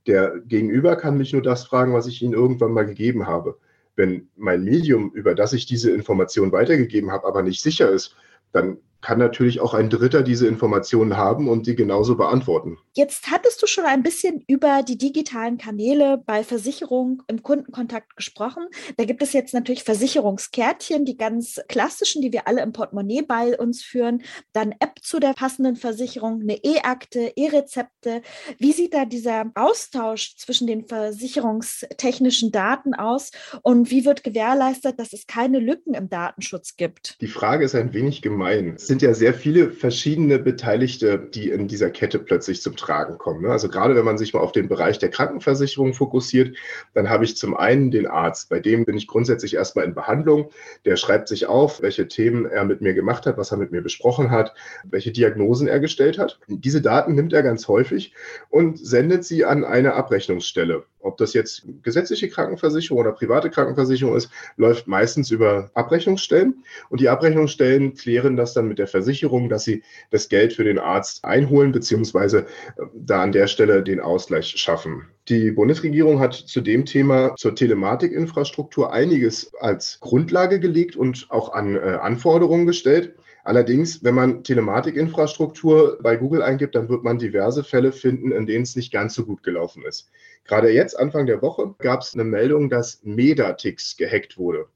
der 0.06 0.40
Gegenüber 0.40 0.96
kann 0.96 1.18
mich 1.18 1.32
nur 1.32 1.42
das 1.42 1.64
fragen, 1.64 1.92
was 1.92 2.06
ich 2.06 2.22
ihm 2.22 2.32
irgendwann 2.32 2.72
mal 2.72 2.86
gegeben 2.86 3.26
habe. 3.26 3.58
Wenn 4.00 4.30
mein 4.34 4.64
Medium, 4.64 5.12
über 5.12 5.34
das 5.34 5.52
ich 5.52 5.66
diese 5.66 5.90
Information 5.90 6.52
weitergegeben 6.52 7.10
habe, 7.10 7.26
aber 7.26 7.42
nicht 7.42 7.60
sicher 7.60 7.90
ist, 7.90 8.16
dann 8.50 8.78
kann 9.02 9.18
natürlich 9.18 9.60
auch 9.60 9.74
ein 9.74 9.90
Dritter 9.90 10.22
diese 10.22 10.48
Informationen 10.48 11.18
haben 11.18 11.48
und 11.48 11.66
die 11.66 11.76
genauso 11.76 12.16
beantworten. 12.16 12.78
Jetzt 12.94 13.30
hattest 13.30 13.62
du 13.62 13.66
schon 13.66 13.84
ein 13.84 14.02
bisschen 14.02 14.44
über 14.46 14.82
die 14.82 14.98
digitalen 14.98 15.58
Kanäle 15.58 16.22
bei 16.26 16.44
Versicherung 16.44 17.22
im 17.28 17.42
Kundenkontakt 17.42 18.16
gesprochen. 18.16 18.64
Da 18.96 19.04
gibt 19.04 19.22
es 19.22 19.32
jetzt 19.32 19.54
natürlich 19.54 19.84
Versicherungskärtchen, 19.84 21.04
die 21.04 21.16
ganz 21.16 21.60
klassischen, 21.68 22.20
die 22.20 22.32
wir 22.32 22.46
alle 22.48 22.62
im 22.62 22.72
Portemonnaie 22.72 23.22
bei 23.22 23.58
uns 23.58 23.82
führen, 23.82 24.22
dann 24.52 24.72
App 24.72 25.00
zu 25.02 25.20
der 25.20 25.34
passenden 25.34 25.76
Versicherung, 25.76 26.42
eine 26.42 26.56
E-Akte, 26.64 27.32
E-Rezepte. 27.36 28.22
Wie 28.58 28.72
sieht 28.72 28.92
da 28.92 29.04
dieser 29.04 29.50
Austausch 29.54 30.36
zwischen 30.36 30.66
den 30.66 30.86
versicherungstechnischen 30.86 32.50
Daten 32.50 32.94
aus 32.94 33.30
und 33.62 33.90
wie 33.90 34.04
wird 34.04 34.24
gewährleistet, 34.24 34.98
dass 34.98 35.12
es 35.12 35.26
keine 35.26 35.58
Lücken 35.58 35.94
im 35.94 36.08
Datenschutz 36.08 36.76
gibt? 36.76 37.20
Die 37.20 37.28
Frage 37.28 37.64
ist 37.64 37.74
ein 37.74 37.92
wenig 37.92 38.20
gemein 38.20 38.78
sind 38.90 39.02
ja 39.02 39.14
sehr 39.14 39.34
viele 39.34 39.70
verschiedene 39.70 40.38
Beteiligte, 40.38 41.18
die 41.32 41.50
in 41.50 41.68
dieser 41.68 41.90
Kette 41.90 42.18
plötzlich 42.18 42.60
zum 42.60 42.76
Tragen 42.80 43.18
kommen. 43.18 43.42
Ne? 43.42 43.50
Also 43.50 43.68
gerade 43.68 43.94
wenn 43.94 44.04
man 44.04 44.18
sich 44.18 44.34
mal 44.34 44.40
auf 44.40 44.52
den 44.52 44.68
Bereich 44.68 44.98
der 44.98 45.10
Krankenversicherung 45.10 45.94
fokussiert, 45.94 46.56
dann 46.94 47.08
habe 47.08 47.24
ich 47.24 47.36
zum 47.36 47.56
einen 47.56 47.90
den 47.90 48.06
Arzt, 48.06 48.48
bei 48.48 48.60
dem 48.60 48.84
bin 48.84 48.96
ich 48.96 49.06
grundsätzlich 49.06 49.54
erstmal 49.54 49.84
in 49.84 49.94
Behandlung. 49.94 50.50
Der 50.84 50.96
schreibt 50.96 51.28
sich 51.28 51.46
auf, 51.46 51.82
welche 51.82 52.08
Themen 52.08 52.46
er 52.46 52.64
mit 52.64 52.80
mir 52.80 52.94
gemacht 52.94 53.26
hat, 53.26 53.36
was 53.36 53.52
er 53.52 53.58
mit 53.58 53.70
mir 53.72 53.82
besprochen 53.82 54.30
hat, 54.30 54.54
welche 54.84 55.12
Diagnosen 55.12 55.68
er 55.68 55.80
gestellt 55.80 56.18
hat. 56.18 56.40
Diese 56.48 56.82
Daten 56.82 57.14
nimmt 57.14 57.32
er 57.32 57.42
ganz 57.42 57.68
häufig 57.68 58.14
und 58.48 58.78
sendet 58.78 59.24
sie 59.24 59.44
an 59.44 59.64
eine 59.64 59.94
Abrechnungsstelle. 59.94 60.84
Ob 61.02 61.16
das 61.16 61.32
jetzt 61.32 61.64
gesetzliche 61.82 62.28
Krankenversicherung 62.28 63.00
oder 63.00 63.12
private 63.12 63.48
Krankenversicherung 63.48 64.14
ist, 64.16 64.30
läuft 64.56 64.86
meistens 64.86 65.30
über 65.30 65.70
Abrechnungsstellen. 65.72 66.62
Und 66.90 67.00
die 67.00 67.08
Abrechnungsstellen 67.08 67.94
klären 67.94 68.36
das 68.36 68.52
dann 68.52 68.68
mit 68.68 68.78
der 68.78 68.86
Versicherung, 68.86 69.48
dass 69.48 69.64
sie 69.64 69.82
das 70.10 70.28
Geld 70.28 70.52
für 70.52 70.64
den 70.64 70.78
Arzt 70.78 71.24
einholen, 71.24 71.72
beziehungsweise 71.72 72.46
da 72.94 73.22
an 73.22 73.32
der 73.32 73.46
Stelle 73.46 73.82
den 73.82 74.00
Ausgleich 74.00 74.48
schaffen. 74.56 75.08
Die 75.28 75.50
Bundesregierung 75.50 76.20
hat 76.20 76.34
zu 76.34 76.60
dem 76.60 76.84
Thema 76.86 77.34
zur 77.36 77.54
Telematikinfrastruktur 77.54 78.92
einiges 78.92 79.52
als 79.60 79.98
Grundlage 80.00 80.60
gelegt 80.60 80.96
und 80.96 81.26
auch 81.30 81.52
an 81.52 81.76
äh, 81.76 81.98
Anforderungen 82.00 82.66
gestellt. 82.66 83.14
Allerdings, 83.44 84.04
wenn 84.04 84.14
man 84.14 84.44
Telematikinfrastruktur 84.44 85.98
bei 86.02 86.16
Google 86.16 86.42
eingibt, 86.42 86.74
dann 86.74 86.88
wird 86.88 87.04
man 87.04 87.18
diverse 87.18 87.64
Fälle 87.64 87.92
finden, 87.92 88.32
in 88.32 88.46
denen 88.46 88.62
es 88.62 88.76
nicht 88.76 88.92
ganz 88.92 89.14
so 89.14 89.24
gut 89.24 89.42
gelaufen 89.42 89.82
ist. 89.84 90.10
Gerade 90.44 90.70
jetzt, 90.70 90.98
Anfang 90.98 91.26
der 91.26 91.42
Woche, 91.42 91.74
gab 91.78 92.02
es 92.02 92.14
eine 92.14 92.24
Meldung, 92.24 92.68
dass 92.68 93.00
Medatix 93.02 93.96
gehackt 93.96 94.36
wurde. 94.36 94.66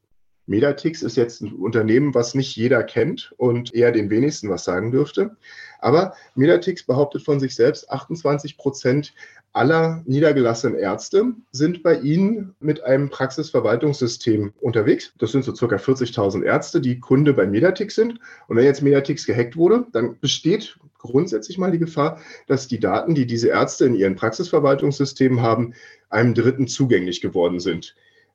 Medatix 0.46 1.02
ist 1.02 1.16
jetzt 1.16 1.40
ein 1.40 1.52
Unternehmen, 1.52 2.14
was 2.14 2.34
nicht 2.34 2.54
jeder 2.56 2.82
kennt 2.82 3.32
und 3.38 3.74
eher 3.74 3.92
den 3.92 4.10
wenigsten 4.10 4.50
was 4.50 4.64
sagen 4.64 4.90
dürfte. 4.90 5.36
Aber 5.80 6.14
Medatix 6.34 6.82
behauptet 6.82 7.22
von 7.22 7.40
sich 7.40 7.54
selbst, 7.54 7.90
28 7.90 8.56
Prozent 8.56 9.14
aller 9.54 10.02
niedergelassenen 10.06 10.76
Ärzte 10.76 11.32
sind 11.52 11.82
bei 11.82 11.98
Ihnen 12.00 12.54
mit 12.58 12.82
einem 12.82 13.08
Praxisverwaltungssystem 13.08 14.52
unterwegs. 14.60 15.12
Das 15.18 15.32
sind 15.32 15.44
so 15.44 15.54
circa 15.54 15.76
40.000 15.76 16.42
Ärzte, 16.42 16.80
die 16.80 16.98
Kunde 16.98 17.32
bei 17.32 17.46
Medatix 17.46 17.94
sind. 17.94 18.18
Und 18.48 18.56
wenn 18.56 18.64
jetzt 18.64 18.82
Medatix 18.82 19.26
gehackt 19.26 19.56
wurde, 19.56 19.86
dann 19.92 20.18
besteht 20.18 20.76
grundsätzlich 20.98 21.56
mal 21.56 21.70
die 21.70 21.78
Gefahr, 21.78 22.20
dass 22.48 22.66
die 22.66 22.80
Daten, 22.80 23.14
die 23.14 23.26
diese 23.26 23.48
Ärzte 23.48 23.84
in 23.84 23.94
ihren 23.94 24.16
Praxisverwaltungssystemen 24.16 25.40
haben, 25.40 25.74
einem 26.10 26.34
Dritten 26.34 26.66
zugänglich 26.66 27.20
geworden 27.20 27.60
sind. 27.60 27.94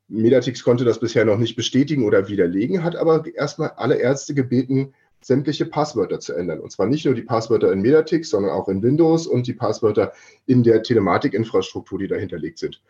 Medatix 0.09 0.63
konnte 0.63 0.85
das 0.85 0.99
bisher 0.99 1.23
noch 1.23 1.37
nicht 1.37 1.55
bestätigen 1.55 2.05
oder 2.05 2.27
widerlegen, 2.27 2.83
hat 2.83 2.95
aber 2.95 3.25
erstmal 3.35 3.71
alle 3.77 3.95
Ärzte 3.95 4.33
gebeten, 4.33 4.93
sämtliche 5.21 5.65
Passwörter 5.65 6.19
zu 6.19 6.33
ändern. 6.33 6.59
Und 6.59 6.71
zwar 6.71 6.87
nicht 6.87 7.05
nur 7.05 7.13
die 7.13 7.21
Passwörter 7.21 7.71
in 7.71 7.81
Medatix, 7.81 8.29
sondern 8.29 8.51
auch 8.51 8.69
in 8.69 8.81
Windows 8.81 9.27
und 9.27 9.47
die 9.47 9.53
Passwörter 9.53 10.13
in 10.45 10.63
der 10.63 10.81
Telematikinfrastruktur, 10.81 11.99
die 11.99 12.07
dahinterlegt 12.07 12.57
sind. 12.57 12.81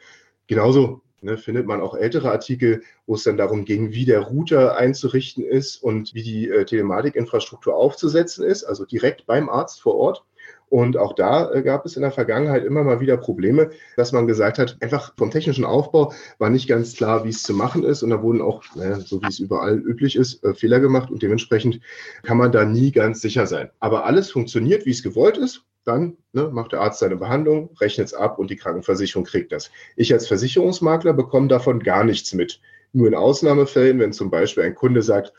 Genauso 0.47 1.01
ne, 1.21 1.37
findet 1.37 1.65
man 1.65 1.81
auch 1.81 1.95
ältere 1.95 2.31
Artikel, 2.31 2.83
wo 3.05 3.15
es 3.15 3.23
dann 3.23 3.37
darum 3.37 3.65
ging, 3.65 3.91
wie 3.91 4.05
der 4.05 4.21
Router 4.21 4.77
einzurichten 4.77 5.43
ist 5.43 5.77
und 5.77 6.13
wie 6.13 6.23
die 6.23 6.49
äh, 6.49 6.65
Telematikinfrastruktur 6.65 7.75
aufzusetzen 7.75 8.45
ist, 8.45 8.63
also 8.63 8.85
direkt 8.85 9.25
beim 9.25 9.49
Arzt 9.49 9.81
vor 9.81 9.95
Ort. 9.95 10.23
Und 10.69 10.97
auch 10.97 11.13
da 11.13 11.51
äh, 11.51 11.63
gab 11.63 11.85
es 11.85 11.95
in 11.95 12.03
der 12.03 12.11
Vergangenheit 12.11 12.63
immer 12.63 12.83
mal 12.83 12.99
wieder 12.99 13.17
Probleme, 13.17 13.71
dass 13.97 14.11
man 14.11 14.27
gesagt 14.27 14.59
hat, 14.59 14.77
einfach 14.81 15.13
vom 15.17 15.31
technischen 15.31 15.65
Aufbau 15.65 16.13
war 16.37 16.49
nicht 16.49 16.67
ganz 16.67 16.95
klar, 16.95 17.23
wie 17.23 17.29
es 17.29 17.43
zu 17.43 17.53
machen 17.53 17.83
ist. 17.83 18.03
Und 18.03 18.11
da 18.11 18.21
wurden 18.21 18.41
auch, 18.41 18.63
naja, 18.75 18.99
so 18.99 19.21
wie 19.21 19.27
es 19.27 19.39
überall 19.39 19.77
üblich 19.77 20.15
ist, 20.15 20.43
äh, 20.43 20.53
Fehler 20.53 20.79
gemacht. 20.79 21.09
Und 21.09 21.23
dementsprechend 21.23 21.79
kann 22.23 22.37
man 22.37 22.51
da 22.51 22.65
nie 22.65 22.91
ganz 22.91 23.21
sicher 23.21 23.47
sein. 23.47 23.69
Aber 23.79 24.05
alles 24.05 24.31
funktioniert, 24.31 24.85
wie 24.85 24.91
es 24.91 25.03
gewollt 25.03 25.37
ist. 25.37 25.63
Dann 25.85 26.17
ne, 26.33 26.49
macht 26.51 26.73
der 26.73 26.81
Arzt 26.81 26.99
seine 26.99 27.15
Behandlung, 27.15 27.71
rechnet 27.79 28.07
es 28.07 28.13
ab 28.13 28.37
und 28.37 28.51
die 28.51 28.57
Krankenversicherung 28.57 29.23
kriegt 29.23 29.51
das. 29.51 29.71
Ich 29.95 30.13
als 30.13 30.27
Versicherungsmakler 30.27 31.13
bekomme 31.13 31.47
davon 31.47 31.79
gar 31.79 32.03
nichts 32.03 32.33
mit. 32.33 32.61
Nur 32.91 33.07
in 33.07 33.15
Ausnahmefällen, 33.15 33.99
wenn 33.99 34.13
zum 34.13 34.29
Beispiel 34.29 34.63
ein 34.63 34.75
Kunde 34.75 35.01
sagt, 35.01 35.33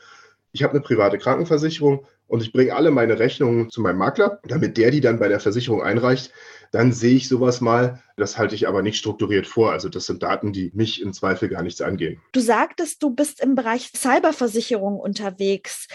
ich 0.51 0.63
habe 0.63 0.73
eine 0.73 0.81
private 0.81 1.17
Krankenversicherung 1.17 2.05
und 2.31 2.41
ich 2.41 2.53
bringe 2.53 2.73
alle 2.73 2.91
meine 2.91 3.19
Rechnungen 3.19 3.69
zu 3.69 3.81
meinem 3.81 3.97
Makler, 3.97 4.39
damit 4.45 4.77
der 4.77 4.89
die 4.89 5.01
dann 5.01 5.19
bei 5.19 5.27
der 5.27 5.41
Versicherung 5.41 5.83
einreicht, 5.83 6.31
dann 6.71 6.93
sehe 6.93 7.17
ich 7.17 7.27
sowas 7.27 7.59
mal. 7.59 8.01
Das 8.15 8.37
halte 8.37 8.55
ich 8.55 8.69
aber 8.69 8.81
nicht 8.81 8.97
strukturiert 8.97 9.47
vor. 9.47 9.73
Also 9.73 9.89
das 9.89 10.05
sind 10.05 10.23
Daten, 10.23 10.53
die 10.53 10.71
mich 10.73 11.01
im 11.01 11.11
Zweifel 11.11 11.49
gar 11.49 11.61
nichts 11.61 11.81
angehen. 11.81 12.21
Du 12.31 12.39
sagtest, 12.39 13.03
du 13.03 13.09
bist 13.09 13.41
im 13.41 13.55
Bereich 13.55 13.91
Cyberversicherung 13.93 14.97
unterwegs. 14.97 15.89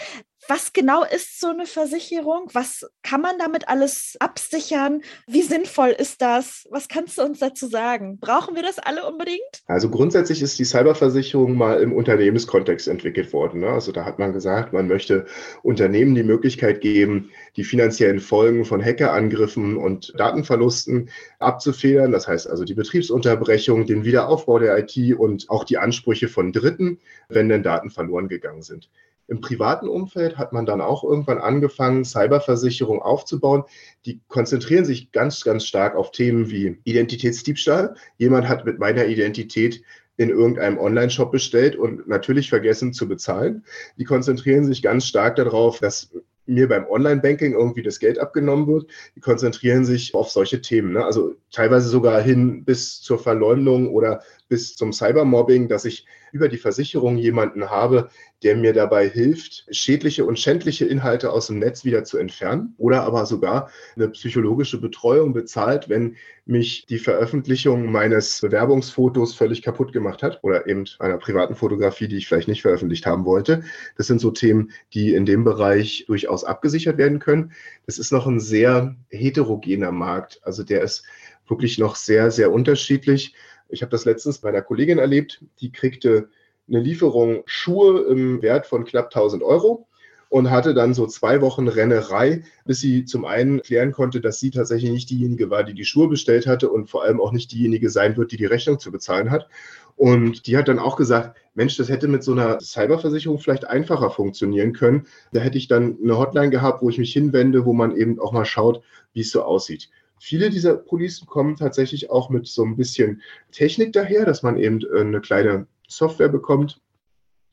Was 0.49 0.71
genau 0.71 1.03
ist 1.03 1.41
so 1.41 1.47
eine 1.47 1.65
Versicherung? 1.65 2.49
Was 2.53 2.85
kann 3.03 3.19
man 3.19 3.37
damit 3.37 3.67
alles 3.67 4.15
absichern? 4.19 5.01
Wie 5.27 5.41
sinnvoll 5.41 5.89
ist 5.89 6.21
das? 6.21 6.65
Was 6.71 6.87
kannst 6.87 7.17
du 7.17 7.23
uns 7.23 7.39
dazu 7.39 7.67
sagen? 7.67 8.17
Brauchen 8.19 8.55
wir 8.55 8.61
das 8.61 8.79
alle 8.79 9.05
unbedingt? 9.05 9.41
Also 9.65 9.89
grundsätzlich 9.89 10.41
ist 10.41 10.57
die 10.57 10.63
Cyberversicherung 10.63 11.57
mal 11.57 11.81
im 11.81 11.91
Unternehmenskontext 11.91 12.87
entwickelt 12.87 13.33
worden. 13.33 13.59
Ne? 13.59 13.67
Also 13.67 13.91
da 13.91 14.05
hat 14.05 14.19
man 14.19 14.31
gesagt, 14.31 14.71
man 14.71 14.87
möchte 14.87 15.25
Unternehmen 15.63 16.15
die 16.15 16.23
Möglichkeit 16.23 16.79
geben, 16.79 17.29
die 17.57 17.65
finanziellen 17.65 18.21
Folgen 18.21 18.63
von 18.63 18.81
Hackerangriffen 18.81 19.75
und 19.75 20.13
Datenverlusten 20.17 21.09
abzufedern. 21.39 22.13
Das 22.13 22.25
heißt 22.25 22.49
also 22.49 22.63
die 22.63 22.73
Betriebsunterbrechung, 22.73 23.85
den 23.85 24.05
Wiederaufbau 24.05 24.59
der 24.59 24.77
IT 24.77 25.17
und 25.17 25.49
auch 25.49 25.65
die 25.65 25.77
Ansprüche 25.77 26.29
von 26.29 26.53
Dritten, 26.53 26.99
wenn 27.27 27.49
denn 27.49 27.63
Daten 27.63 27.89
verloren 27.89 28.29
gegangen 28.29 28.61
sind. 28.61 28.89
Im 29.27 29.41
privaten 29.41 29.87
Umfeld 29.87 30.37
hat 30.37 30.53
man 30.53 30.65
dann 30.65 30.81
auch 30.81 31.03
irgendwann 31.03 31.39
angefangen, 31.39 32.05
Cyberversicherung 32.05 33.01
aufzubauen. 33.01 33.63
Die 34.05 34.21
konzentrieren 34.27 34.85
sich 34.85 35.11
ganz, 35.11 35.43
ganz 35.43 35.65
stark 35.65 35.95
auf 35.95 36.11
Themen 36.11 36.49
wie 36.49 36.79
Identitätsdiebstahl. 36.85 37.95
Jemand 38.17 38.47
hat 38.47 38.65
mit 38.65 38.79
meiner 38.79 39.05
Identität 39.05 39.83
in 40.15 40.29
irgendeinem 40.29 40.79
Online-Shop 40.79 41.31
bestellt 41.31 41.75
und 41.75 42.07
natürlich 42.07 42.49
vergessen 42.49 42.93
zu 42.93 43.07
bezahlen. 43.07 43.63
Die 43.97 44.05
konzentrieren 44.05 44.65
sich 44.65 44.81
ganz 44.81 45.05
stark 45.05 45.35
darauf, 45.35 45.79
dass 45.79 46.11
mir 46.47 46.67
beim 46.67 46.87
Online-Banking 46.87 47.53
irgendwie 47.53 47.83
das 47.83 47.99
Geld 47.99 48.19
abgenommen 48.19 48.67
wird. 48.67 48.89
Die 49.15 49.19
konzentrieren 49.19 49.85
sich 49.85 50.15
auf 50.15 50.29
solche 50.29 50.61
Themen. 50.61 50.93
Ne? 50.93 51.05
Also 51.05 51.35
teilweise 51.51 51.89
sogar 51.89 52.21
hin 52.21 52.63
bis 52.63 53.01
zur 53.01 53.19
Verleumdung 53.19 53.89
oder 53.89 54.21
bis 54.47 54.75
zum 54.75 54.93
Cybermobbing, 54.93 55.67
dass 55.67 55.85
ich 55.85 56.05
über 56.31 56.49
die 56.49 56.57
Versicherung 56.57 57.17
jemanden 57.17 57.69
habe, 57.69 58.09
der 58.43 58.55
mir 58.55 58.73
dabei 58.73 59.09
hilft, 59.09 59.65
schädliche 59.71 60.25
und 60.25 60.39
schändliche 60.39 60.85
Inhalte 60.85 61.31
aus 61.31 61.47
dem 61.47 61.59
Netz 61.59 61.83
wieder 61.85 62.03
zu 62.03 62.17
entfernen 62.17 62.75
oder 62.77 63.03
aber 63.03 63.25
sogar 63.25 63.69
eine 63.95 64.09
psychologische 64.09 64.79
Betreuung 64.79 65.33
bezahlt, 65.33 65.89
wenn 65.89 66.15
mich 66.45 66.85
die 66.85 66.99
Veröffentlichung 66.99 67.91
meines 67.91 68.41
Bewerbungsfotos 68.41 69.33
völlig 69.33 69.61
kaputt 69.61 69.91
gemacht 69.91 70.21
hat 70.23 70.39
oder 70.43 70.67
eben 70.67 70.85
einer 70.99 71.17
privaten 71.17 71.55
Fotografie, 71.55 72.07
die 72.07 72.17
ich 72.17 72.27
vielleicht 72.27 72.47
nicht 72.47 72.61
veröffentlicht 72.61 73.05
haben 73.05 73.25
wollte. 73.25 73.63
Das 73.97 74.07
sind 74.07 74.21
so 74.21 74.31
Themen, 74.31 74.71
die 74.93 75.13
in 75.13 75.25
dem 75.25 75.43
Bereich 75.43 76.05
durchaus 76.07 76.43
abgesichert 76.43 76.97
werden 76.97 77.19
können. 77.19 77.51
Das 77.85 77.97
ist 77.97 78.11
noch 78.11 78.27
ein 78.27 78.39
sehr 78.39 78.95
heterogener 79.09 79.91
Markt. 79.91 80.39
Also 80.43 80.63
der 80.63 80.81
ist 80.81 81.03
wirklich 81.47 81.77
noch 81.77 81.95
sehr, 81.95 82.31
sehr 82.31 82.51
unterschiedlich. 82.51 83.33
Ich 83.69 83.81
habe 83.81 83.91
das 83.91 84.05
letztens 84.05 84.39
bei 84.39 84.49
einer 84.49 84.61
Kollegin 84.61 84.97
erlebt, 84.97 85.43
die 85.59 85.71
kriegte 85.71 86.29
eine 86.67 86.79
Lieferung 86.79 87.43
Schuhe 87.45 88.01
im 88.07 88.41
Wert 88.41 88.65
von 88.65 88.85
knapp 88.85 89.05
1000 89.05 89.43
Euro 89.43 89.87
und 90.29 90.51
hatte 90.51 90.73
dann 90.73 90.93
so 90.93 91.07
zwei 91.07 91.41
Wochen 91.41 91.67
Rennerei, 91.67 92.43
bis 92.65 92.79
sie 92.79 93.05
zum 93.05 93.25
einen 93.25 93.61
klären 93.61 93.91
konnte, 93.91 94.19
dass 94.19 94.39
sie 94.39 94.51
tatsächlich 94.51 94.91
nicht 94.91 95.09
diejenige 95.09 95.49
war, 95.49 95.63
die 95.63 95.73
die 95.73 95.85
Schuhe 95.85 96.09
bestellt 96.09 96.47
hatte 96.47 96.69
und 96.69 96.89
vor 96.89 97.03
allem 97.03 97.21
auch 97.21 97.31
nicht 97.31 97.51
diejenige 97.51 97.89
sein 97.89 98.17
wird, 98.17 98.31
die 98.31 98.37
die 98.37 98.45
Rechnung 98.45 98.79
zu 98.79 98.91
bezahlen 98.91 99.31
hat. 99.31 99.47
Und 99.95 100.45
die 100.45 100.57
hat 100.57 100.67
dann 100.67 100.79
auch 100.79 100.95
gesagt, 100.95 101.39
Mensch, 101.55 101.75
das 101.77 101.89
hätte 101.89 102.07
mit 102.07 102.23
so 102.23 102.33
einer 102.33 102.59
Cyberversicherung 102.59 103.39
vielleicht 103.39 103.65
einfacher 103.65 104.11
funktionieren 104.11 104.73
können. 104.73 105.07
Da 105.31 105.39
hätte 105.39 105.57
ich 105.57 105.67
dann 105.67 105.97
eine 106.03 106.17
Hotline 106.19 106.51
gehabt, 106.51 106.83
wo 106.83 106.89
ich 106.89 106.99
mich 106.99 107.13
hinwende, 107.13 107.65
wo 107.65 107.73
man 107.73 107.95
eben 107.95 108.19
auch 108.19 108.31
mal 108.31 108.45
schaut, 108.45 108.83
wie 109.13 109.21
es 109.21 109.31
so 109.31 109.41
aussieht. 109.41 109.89
Viele 110.19 110.49
dieser 110.49 110.75
Policen 110.75 111.27
kommen 111.27 111.55
tatsächlich 111.55 112.09
auch 112.09 112.29
mit 112.29 112.47
so 112.47 112.63
ein 112.63 112.75
bisschen 112.75 113.21
Technik 113.51 113.93
daher, 113.93 114.25
dass 114.25 114.43
man 114.43 114.57
eben 114.57 114.81
äh, 114.81 115.01
eine 115.01 115.21
kleine 115.21 115.67
Software 115.87 116.29
bekommt, 116.29 116.81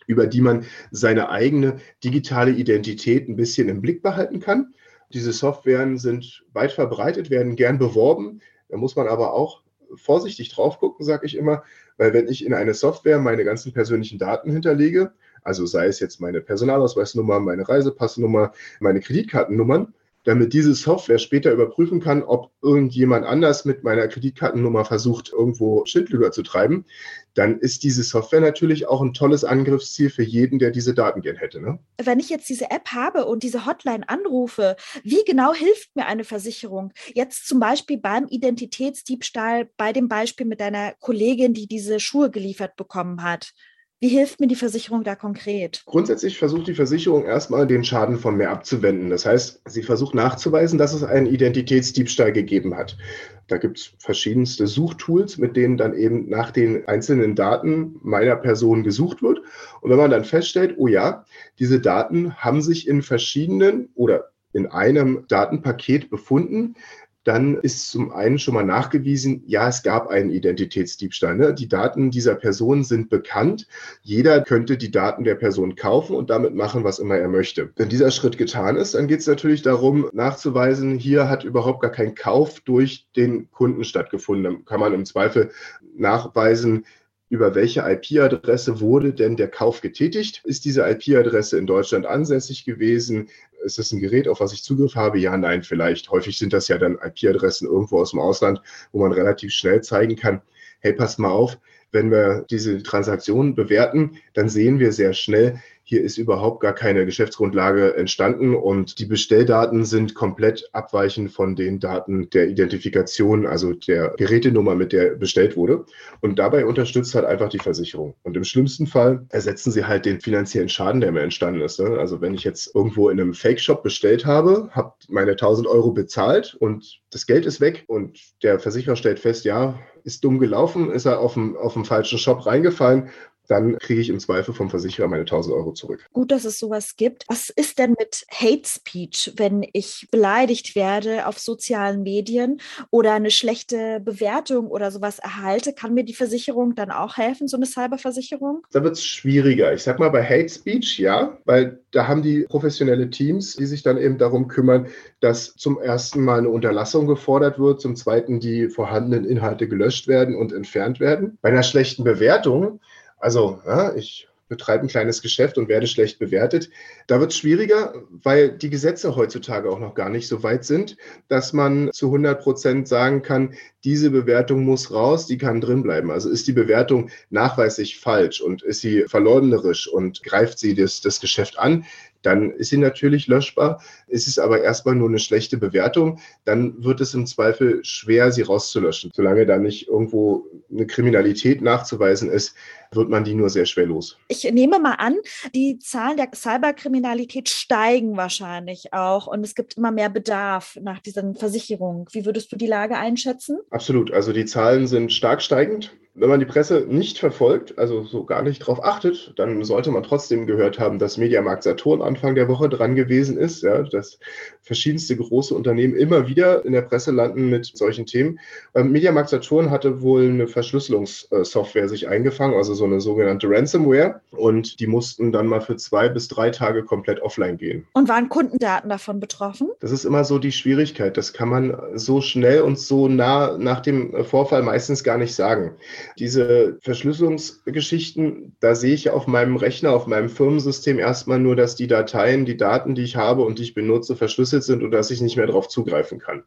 über 0.07 0.27
die 0.27 0.41
man 0.41 0.65
seine 0.91 1.31
eigene 1.31 1.79
digitale 2.03 2.51
Identität 2.53 3.29
ein 3.29 3.37
bisschen 3.37 3.69
im 3.69 3.81
Blick 3.81 4.03
behalten 4.03 4.41
kann. 4.41 4.75
Diese 5.13 5.33
Softwaren 5.33 5.99
sind 5.99 6.45
weit 6.53 6.73
verbreitet, 6.73 7.31
werden 7.31 7.57
gern 7.57 7.79
beworben. 7.79 8.41
Da 8.69 8.77
muss 8.77 8.97
man 8.97 9.09
aber 9.09 9.33
auch 9.33 9.63
vorsichtig 9.95 10.51
drauf 10.51 10.79
gucken, 10.79 11.05
sage 11.05 11.27
ich 11.27 11.37
immer, 11.37 11.63
weil 11.97 12.13
wenn 12.13 12.29
ich 12.29 12.45
in 12.45 12.55
eine 12.55 12.75
Software 12.75 13.19
meine 13.19 13.45
ganzen 13.45 13.73
persönlichen 13.73 14.19
Daten 14.19 14.51
hinterlege, 14.51 15.13
also 15.43 15.67
sei 15.67 15.87
es 15.87 16.01
jetzt 16.01 16.21
meine 16.21 16.41
Personalausweisnummer, 16.41 17.39
meine 17.39 17.69
Reisepassnummer, 17.69 18.53
meine 18.81 19.01
Kreditkartennummern, 19.01 19.95
damit 20.25 20.53
diese 20.53 20.75
Software 20.75 21.19
später 21.19 21.53
überprüfen 21.53 22.01
kann, 22.01 22.23
ob 22.23 22.51
irgendjemand 22.63 23.27
anders 23.27 23.65
mit 23.65 23.85
meiner 23.85 24.09
Kreditkartennummer 24.09 24.85
versucht, 24.85 25.31
irgendwo 25.33 25.85
Schindlüder 25.85 26.33
zu 26.33 26.43
treiben, 26.43 26.87
dann 27.35 27.59
ist 27.59 27.83
diese 27.83 28.03
Software 28.03 28.41
natürlich 28.41 28.87
auch 28.87 29.03
ein 29.03 29.13
tolles 29.13 29.45
Angriffsziel 29.45 30.09
für 30.09 30.23
jeden, 30.23 30.59
der 30.59 30.71
diese 30.71 30.95
Daten 30.95 31.21
gern 31.21 31.37
hätte. 31.37 31.61
Ne? 31.61 31.79
Wenn 32.03 32.21
ich 32.21 32.31
jetzt 32.31 32.49
diese 32.49 32.71
App 32.71 32.89
habe 32.93 33.27
und 33.27 33.43
diese 33.43 33.67
Hotline 33.67 34.09
anrufe, 34.09 34.77
wie 35.03 35.25
genau 35.27 35.53
hilft 35.53 35.95
mir 35.95 36.07
eine 36.07 36.25
Versicherung? 36.25 36.93
Jetzt 37.15 37.47
zum 37.47 37.61
Beispiel 37.61 37.99
beim 37.99 38.27
Identitätsdiebstahl, 38.27 39.69
bei 39.77 39.93
dem 39.93 40.09
Beispiel 40.09 40.47
mit 40.47 40.61
deiner 40.61 40.93
Kollegin, 41.01 41.55
die 41.55 41.67
diese 41.67 42.01
Schuhe 42.01 42.31
geliefert 42.31 42.77
bekommen 42.77 43.23
hat. 43.23 43.53
Wie 44.01 44.09
hilft 44.09 44.39
mir 44.39 44.49
die 44.49 44.55
Versicherung 44.55 45.03
da 45.03 45.15
konkret? 45.15 45.83
Grundsätzlich 45.87 46.37
versucht 46.37 46.67
die 46.67 46.75
Versicherung 46.75 47.25
erstmal 47.25 47.67
den 47.67 47.85
Schaden 47.85 48.19
von 48.19 48.37
mir 48.37 48.51
abzuwenden. 48.51 49.09
Das 49.09 49.25
heißt, 49.25 49.63
sie 49.67 49.83
versucht 49.83 50.15
nachzuweisen, 50.15 50.79
dass 50.79 50.93
es 50.93 51.03
einen 51.03 51.27
Identitätsdiebstahl 51.27 52.33
gegeben 52.33 52.77
hat. 52.77 52.99
Da 53.47 53.57
gibt 53.57 53.79
es 53.79 53.93
verschiedenste 53.99 54.67
Suchtools, 54.67 55.39
mit 55.39 55.57
denen 55.57 55.77
dann 55.77 55.95
eben 55.95 56.29
nach 56.29 56.51
den 56.51 56.87
einzelnen 56.87 57.35
Daten 57.35 57.97
meiner 58.03 58.37
Person 58.37 58.83
gesucht 58.83 59.23
wird. 59.23 59.41
Und 59.81 59.91
wenn 59.91 59.99
man 59.99 60.11
dann 60.11 60.25
feststellt, 60.25 60.75
oh 60.77 60.87
ja, 60.87 61.25
diese 61.59 61.81
Daten 61.81 62.35
haben 62.37 62.63
sich 62.63 62.89
in 62.89 63.01
verschiedenen 63.01 63.89
oder 63.95 64.31
in 64.53 64.67
einem 64.67 65.25
Datenpaket 65.29 66.11
befunden, 66.11 66.77
dann 67.25 67.57
ist 67.57 67.91
zum 67.91 68.13
einen 68.13 68.39
schon 68.39 68.55
mal 68.55 68.65
nachgewiesen, 68.65 69.43
ja, 69.47 69.69
es 69.69 69.83
gab 69.83 70.09
einen 70.09 70.31
Identitätsdiebstahl. 70.31 71.37
Ne? 71.37 71.55
Die 71.55 71.69
Daten 71.69 72.11
dieser 72.11 72.35
Person 72.35 72.85
sind 72.85 73.09
bekannt. 73.09 73.67
Jeder 74.03 74.43
könnte 74.43 74.77
die 74.77 74.91
Daten 74.91 75.25
der 75.25 75.35
Person 75.35 75.75
kaufen 75.75 76.15
und 76.15 76.29
damit 76.29 76.55
machen, 76.55 76.85
was 76.85 76.99
immer 76.99 77.17
er 77.17 77.29
möchte. 77.29 77.71
Wenn 77.77 77.89
dieser 77.89 78.11
Schritt 78.11 78.37
getan 78.37 78.77
ist, 78.77 78.95
dann 78.95 79.09
geht 79.09 79.21
es 79.21 79.27
natürlich 79.27 79.63
darum, 79.63 80.09
nachzuweisen, 80.13 80.99
hier 80.99 81.29
hat 81.29 81.45
überhaupt 81.45 81.81
gar 81.81 81.93
kein 81.93 82.15
Kauf 82.15 82.61
durch 82.61 83.07
den 83.17 83.51
Kunden 83.51 83.85
stattgefunden. 83.85 84.45
Dann 84.45 84.65
kann 84.67 84.81
man 84.81 84.93
im 84.93 85.07
Zweifel 85.07 85.51
nachweisen, 85.97 86.85
über 87.31 87.55
welche 87.55 87.81
IP-Adresse 87.81 88.81
wurde 88.81 89.13
denn 89.13 89.37
der 89.37 89.49
Kauf 89.49 89.81
getätigt? 89.81 90.43
Ist 90.45 90.65
diese 90.65 90.89
IP-Adresse 90.89 91.59
in 91.59 91.67
Deutschland 91.67 92.07
ansässig 92.07 92.65
gewesen? 92.65 93.29
Ist 93.65 93.79
das 93.79 93.93
ein 93.93 94.01
Gerät, 94.01 94.29
auf 94.29 94.41
was 94.41 94.53
ich 94.53 94.63
Zugriff 94.63 94.95
habe? 94.95 95.19
Ja, 95.19 95.37
nein, 95.37 95.63
vielleicht. 95.63 96.11
Häufig 96.11 96.39
sind 96.39 96.53
das 96.53 96.69
ja 96.69 96.79
dann 96.79 96.99
IP-Adressen 97.03 97.67
irgendwo 97.67 98.01
aus 98.01 98.11
dem 98.11 98.21
Ausland, 98.21 98.61
wo 98.93 99.01
man 99.01 99.13
relativ 99.13 99.53
schnell 99.53 99.83
zeigen 99.83 100.17
kann, 100.17 100.43
hey, 100.81 100.93
passt 100.93 101.19
mal 101.19 101.31
auf, 101.31 101.59
wenn 101.91 102.11
wir 102.11 102.45
diese 102.51 102.83
Transaktionen 102.83 103.55
bewerten, 103.55 104.19
dann 104.35 104.49
sehen 104.49 104.79
wir 104.81 104.93
sehr 104.93 105.15
schnell, 105.15 105.63
hier 105.87 106.03
ist 106.03 106.17
überhaupt 106.17 106.61
gar 106.61 106.73
keine 106.73 107.05
Geschäftsgrundlage 107.05 107.95
entstanden 107.95 108.55
und 108.55 108.99
die 108.99 109.05
Bestelldaten 109.05 109.85
sind 109.85 110.15
komplett 110.15 110.71
abweichend 110.73 111.31
von 111.31 111.57
den 111.57 111.79
Daten 111.79 112.31
der 112.31 112.49
Identifikation, 112.49 113.47
also 113.47 113.75
der 113.75 114.15
Gerätenummer, 114.17 114.75
mit 114.75 114.95
der 114.95 115.11
bestellt 115.11 115.59
wurde. 115.59 115.85
Und 116.23 116.39
dabei 116.39 116.65
unterstützt 116.65 117.15
halt 117.15 117.27
einfach 117.27 117.51
die 117.51 117.59
Versicherung. 117.59 118.15
Und 118.23 118.35
im 118.35 118.45
schlimmsten 118.45 118.87
Fall 118.87 119.27
ersetzen 119.29 119.73
sie 119.73 119.85
halt 119.85 120.07
den 120.07 120.23
finanziellen 120.23 120.71
Schaden, 120.71 121.03
der 121.03 121.13
mir 121.13 121.21
entstanden 121.21 121.61
ist. 121.61 121.79
Ne? 121.79 121.99
Also 121.99 122.23
wenn 122.23 122.33
ich 122.33 122.45
jetzt 122.45 122.75
irgendwo 122.75 123.11
in 123.11 123.21
einem 123.21 123.35
Fake-Shop 123.35 123.83
bestellt 123.83 124.25
habe, 124.25 124.71
habe 124.73 124.95
meine 125.11 125.33
1000 125.33 125.69
Euro 125.69 125.93
bezahlt 125.93 126.55
und 126.55 127.03
das 127.11 127.27
Geld 127.27 127.45
ist 127.45 127.61
weg 127.61 127.85
und 127.89 128.19
der 128.43 128.59
Versicherer 128.59 128.97
stellt 128.97 129.21
fest, 129.21 129.45
ja, 129.45 129.79
ist 130.03 130.25
dumm 130.25 130.39
gelaufen, 130.39 130.91
ist 130.91 131.07
er 131.07 131.21
auf 131.21 131.35
dem, 131.35 131.57
auf 131.57 131.75
dem 131.75 131.85
falschen 131.85 132.19
Shop 132.19 132.47
reingefallen, 132.47 133.11
dann 133.49 133.79
kriege 133.79 134.01
ich 134.01 134.09
im 134.09 134.21
Zweifel 134.21 134.55
vom 134.55 134.71
Versicherer 134.71 135.09
meine 135.09 135.23
1000 135.23 135.55
Euro 135.55 135.73
zurück. 135.73 136.07
Gut, 136.13 136.31
dass 136.31 136.45
es 136.45 136.59
sowas 136.59 136.97
gibt. 136.97 137.25
Was 137.29 137.51
ist 137.51 137.79
denn 137.79 137.95
mit 137.99 138.25
Hate 138.31 138.67
Speech, 138.67 139.33
wenn 139.37 139.67
ich 139.73 140.09
beleidigt 140.11 140.75
werde 140.75 141.27
auf 141.27 141.39
sozialen 141.39 142.03
Medien 142.03 142.61
oder 142.91 143.15
eine 143.15 143.31
schlechte 143.31 144.01
Bewertung 144.01 144.69
oder 144.69 144.91
sowas 144.91 145.19
erhalte? 145.19 145.73
Kann 145.73 145.95
mir 145.95 146.05
die 146.05 146.15
Versicherung 146.15 146.75
dann 146.75 146.91
auch 146.91 147.17
helfen, 147.17 147.49
so 147.49 147.57
eine 147.57 147.67
Cyberversicherung? 147.67 148.63
Da 148.73 148.83
wird 148.83 148.97
es 148.97 149.05
schwieriger. 149.05 149.73
Ich 149.73 149.83
sag 149.83 149.99
mal 149.99 150.11
bei 150.11 150.23
Hate 150.23 150.49
Speech 150.49 150.99
ja, 150.99 151.39
weil 151.45 151.81
da 151.91 152.09
haben 152.09 152.23
die 152.23 152.47
professionelle 152.49 153.11
Teams, 153.11 153.57
die 153.57 153.67
sich 153.67 153.83
dann 153.83 153.99
eben 153.99 154.19
darum 154.19 154.49
kümmern, 154.49 154.89
dass 155.21 155.55
zum 155.55 155.79
ersten 155.79 156.23
Mal 156.23 156.39
eine 156.39 156.49
Unterlassung 156.49 157.07
gefordert 157.07 157.59
wird, 157.59 157.81
zum 157.81 157.97
zweiten 157.97 158.41
die 158.41 158.69
vorhandenen 158.69 159.25
Inhalte 159.25 159.69
gelöscht 159.69 160.09
werden 160.09 160.35
und 160.35 160.53
entfernt 160.53 161.01
werden. 161.01 161.39
Bei 161.41 161.51
einer 161.51 161.63
schlechten 161.63 162.05
Bewertung 162.05 162.81
also 163.19 163.61
ja, 163.67 163.95
ich 163.95 164.29
betreibe 164.49 164.85
ein 164.85 164.89
kleines 164.89 165.23
Geschäft 165.23 165.57
und 165.59 165.69
werde 165.69 165.87
schlecht 165.87 166.19
bewertet. 166.19 166.71
Da 167.07 167.19
wird 167.19 167.33
es 167.33 167.39
schwieriger, 167.39 167.95
weil 168.11 168.51
die 168.51 168.71
Gesetze 168.71 169.17
heutzutage 169.17 169.71
auch 169.71 169.79
noch 169.79 169.95
gar 169.95 170.11
nicht 170.11 170.29
so 170.29 170.43
weit 170.43 170.65
sind, 170.65 170.97
dass 171.29 171.53
man 171.53 171.91
zu 171.93 172.07
100 172.07 172.41
Prozent 172.41 172.89
sagen 172.89 173.23
kann, 173.23 173.55
diese 173.85 174.11
Bewertung 174.11 174.65
muss 174.65 174.93
raus, 174.93 175.27
die 175.27 175.39
kann 175.39 175.61
drin 175.61 175.83
bleiben. 175.83 176.11
Also 176.11 176.29
ist 176.29 176.47
die 176.47 176.53
Bewertung 176.53 177.11
nachweislich 177.31 177.99
falsch 177.99 178.41
und 178.41 178.63
ist 178.63 178.81
sie 178.81 179.05
verleumderisch 179.09 179.89
und 179.89 180.23
greift 180.23 180.59
sie 180.59 180.75
das, 180.75 181.01
das 181.01 181.21
Geschäft 181.21 181.59
an, 181.59 181.85
dann 182.25 182.51
ist 182.51 182.71
sie 182.71 182.79
natürlich 182.79 183.27
löschbar. 183.27 183.83
Ist 184.07 184.27
es 184.27 184.39
aber 184.39 184.63
erstmal 184.63 184.95
nur 184.95 185.09
eine 185.09 185.19
schlechte 185.19 185.57
Bewertung, 185.57 186.21
dann 186.45 186.83
wird 186.83 187.01
es 187.01 187.15
im 187.15 187.27
Zweifel 187.27 187.85
schwer, 187.85 188.33
sie 188.33 188.43
rauszulöschen. 188.43 189.11
Solange 189.15 189.47
da 189.47 189.59
nicht 189.59 189.89
irgendwo 189.89 190.47
eine 190.71 190.87
Kriminalität 190.87 191.63
nachzuweisen 191.63 192.31
ist, 192.31 192.55
wird 192.93 193.09
man 193.09 193.25
die 193.25 193.35
nur 193.35 193.51
sehr 193.51 193.67
schwer 193.67 193.87
los. 193.87 194.19
Ich 194.29 194.45
nehme 194.51 194.79
mal 194.79 194.95
an, 194.95 195.17
die 195.55 195.79
Zahlen 195.79 196.17
der 196.17 196.29
Cyberkriminalität 196.35 197.49
steigen 197.49 198.17
wahrscheinlich 198.17 198.93
auch 198.93 199.27
und 199.27 199.45
es 199.45 199.55
gibt 199.55 199.77
immer 199.77 199.91
mehr 199.91 200.11
Bedarf 200.11 200.79
nach 200.81 201.01
diesen 201.01 201.35
Versicherungen. 201.35 202.07
Wie 202.13 202.25
würdest 202.25 202.53
du 202.53 202.57
die 202.57 202.67
Lage 202.67 202.97
einschätzen? 202.97 203.59
Absolut. 203.71 204.13
Also 204.13 204.33
die 204.33 204.45
Zahlen 204.45 204.87
sind 204.87 205.13
stark 205.13 205.43
steigend. 205.43 205.93
Wenn 206.17 206.29
man 206.29 206.39
die 206.39 206.47
Presse 206.47 206.87
nicht 206.89 207.19
verfolgt, 207.19 207.77
also 207.77 208.05
so 208.05 208.25
gar 208.25 208.43
nicht 208.43 208.61
drauf 208.61 208.85
achtet, 208.85 209.33
dann 209.35 209.65
sollte 209.65 209.91
man 209.91 210.05
trotzdem 210.05 210.47
gehört 210.47 210.79
haben, 210.79 211.01
dass 211.01 211.19
Mediamarkt 211.19 211.65
Saturn 211.65 212.03
Anfang 212.03 212.37
der 212.37 212.47
Woche 212.47 212.69
dran 212.69 212.95
gewesen 212.95 213.37
ist, 213.37 213.65
ja, 213.65 213.83
dass 213.83 214.21
verschiedenste 214.63 215.17
große 215.17 215.53
Unternehmen 215.53 215.97
immer 215.97 216.29
wieder 216.29 216.65
in 216.65 216.73
der 216.73 216.83
Presse 216.83 217.11
landen 217.11 217.51
mit 217.51 217.67
solchen 217.77 218.07
Themen. 218.07 218.39
Ähm, 218.77 218.93
Mediamarkt 218.93 219.31
Saturn 219.31 219.73
hatte 219.73 220.03
wohl 220.03 220.29
eine 220.29 220.47
Verschlüsselungssoftware 220.47 221.89
sich 221.89 222.07
eingefangen, 222.07 222.57
also 222.57 222.75
so 222.75 222.85
eine 222.85 223.01
sogenannte 223.01 223.49
Ransomware, 223.51 224.21
und 224.31 224.79
die 224.79 224.87
mussten 224.87 225.33
dann 225.33 225.49
mal 225.49 225.61
für 225.61 225.77
zwei 225.77 226.09
bis 226.09 226.29
drei 226.29 226.51
Tage 226.51 226.85
komplett 226.85 227.23
offline 227.23 227.57
gehen. 227.57 227.89
Und 227.93 228.09
waren 228.09 228.29
Kundendaten 228.29 228.89
davon 228.89 229.19
betroffen? 229.19 229.71
Das 229.81 229.91
ist 229.91 230.05
immer 230.05 230.23
so 230.23 230.39
die 230.39 230.53
Schwierigkeit. 230.53 231.17
Das 231.17 231.33
kann 231.33 231.49
man 231.49 231.77
so 231.95 232.21
schnell 232.21 232.63
und 232.63 232.79
so 232.79 233.09
nah 233.09 233.59
nach 233.59 233.81
dem 233.81 234.25
Vorfall 234.25 234.63
meistens 234.63 235.03
gar 235.03 235.19
nicht 235.19 235.35
sagen. 235.35 235.73
Diese 236.19 236.79
Verschlüsselungsgeschichten, 236.81 238.57
da 238.61 238.75
sehe 238.75 238.95
ich 238.95 239.11
auf 239.11 239.27
meinem 239.27 239.57
Rechner, 239.57 239.93
auf 239.93 240.07
meinem 240.07 240.29
Firmensystem 240.29 240.99
erstmal 240.99 241.39
nur, 241.39 241.57
dass 241.57 241.77
die 241.77 241.87
Dateien, 241.87 242.45
die 242.45 242.57
Daten, 242.57 242.95
die 242.95 243.03
ich 243.03 243.17
habe 243.17 243.43
und 243.43 243.59
die 243.59 243.65
ich 243.65 243.75
benutze, 243.75 244.17
verschlüsselt 244.17 244.65
sind 244.65 244.83
und 244.83 244.91
dass 244.91 245.11
ich 245.11 245.21
nicht 245.21 245.37
mehr 245.37 245.47
darauf 245.47 245.69
zugreifen 245.69 246.19
kann. 246.19 246.45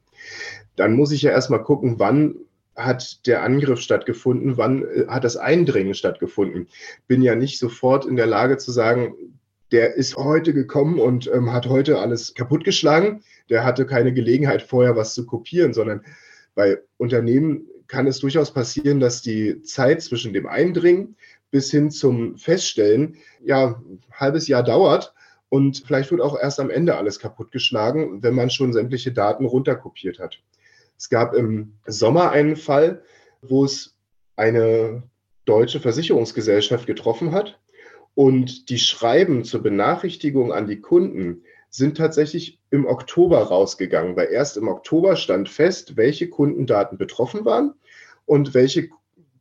Dann 0.75 0.93
muss 0.93 1.11
ich 1.11 1.21
ja 1.23 1.31
erstmal 1.31 1.63
gucken, 1.63 1.99
wann 1.99 2.35
hat 2.75 3.25
der 3.25 3.43
Angriff 3.43 3.79
stattgefunden, 3.79 4.57
wann 4.57 4.83
äh, 4.83 5.07
hat 5.07 5.23
das 5.23 5.35
Eindringen 5.35 5.95
stattgefunden. 5.95 6.67
Bin 7.07 7.21
ja 7.21 7.35
nicht 7.35 7.59
sofort 7.59 8.05
in 8.05 8.15
der 8.15 8.27
Lage 8.27 8.57
zu 8.57 8.71
sagen, 8.71 9.15
der 9.71 9.95
ist 9.95 10.15
heute 10.15 10.53
gekommen 10.53 10.99
und 10.99 11.29
ähm, 11.33 11.51
hat 11.51 11.67
heute 11.67 11.99
alles 11.99 12.33
kaputtgeschlagen. 12.35 13.23
Der 13.49 13.65
hatte 13.65 13.85
keine 13.85 14.13
Gelegenheit 14.13 14.61
vorher 14.61 14.95
was 14.95 15.13
zu 15.13 15.25
kopieren, 15.25 15.73
sondern 15.73 16.05
bei 16.55 16.79
Unternehmen 16.97 17.67
kann 17.88 18.08
es 18.08 18.20
durchaus 18.20 18.53
passieren, 18.53 19.00
dass 19.00 19.22
die 19.22 19.62
Zeit 19.62 20.01
zwischen 20.01 20.34
dem 20.34 20.48
Eindringen 20.48 21.15
bis 21.51 21.72
hin 21.72 21.89
zum 21.91 22.38
Feststellen 22.38 23.17
ja 23.44 23.82
ein 23.86 24.01
halbes 24.12 24.48
Jahr 24.48 24.63
dauert 24.63 25.13
und 25.50 25.84
vielleicht 25.86 26.12
wird 26.12 26.22
auch 26.22 26.38
erst 26.38 26.60
am 26.60 26.70
Ende 26.70 26.98
alles 26.98 27.20
kaputtgeschlagen, 27.20 28.22
wenn 28.22 28.36
man 28.36 28.50
schon 28.50 28.74
sämtliche 28.74 29.12
Daten 29.12 29.46
runterkopiert 29.46 30.20
hat. 30.20 30.41
Es 30.98 31.10
gab 31.10 31.34
im 31.34 31.74
Sommer 31.86 32.32
einen 32.32 32.56
Fall, 32.56 33.03
wo 33.41 33.63
es 33.63 33.96
eine 34.36 35.03
deutsche 35.46 35.79
Versicherungsgesellschaft 35.79 36.86
getroffen 36.86 37.32
hat 37.32 37.60
und 38.15 38.70
die 38.70 38.79
Schreiben 38.79 39.44
zur 39.44 39.63
Benachrichtigung 39.63 40.51
an 40.51 40.67
die 40.67 40.82
Kunden 40.82 41.44
sind 41.69 41.97
tatsächlich 41.97 42.59
im 42.69 42.86
Oktober 42.86 43.39
rausgegangen, 43.43 44.15
weil 44.15 44.29
erst 44.31 44.57
im 44.57 44.67
Oktober 44.67 45.15
stand 45.15 45.50
fest, 45.50 45.97
welche 45.97 46.29
Kundendaten 46.29 46.97
betroffen 46.97 47.45
waren 47.45 47.74
und 48.25 48.53
welche 48.53 48.89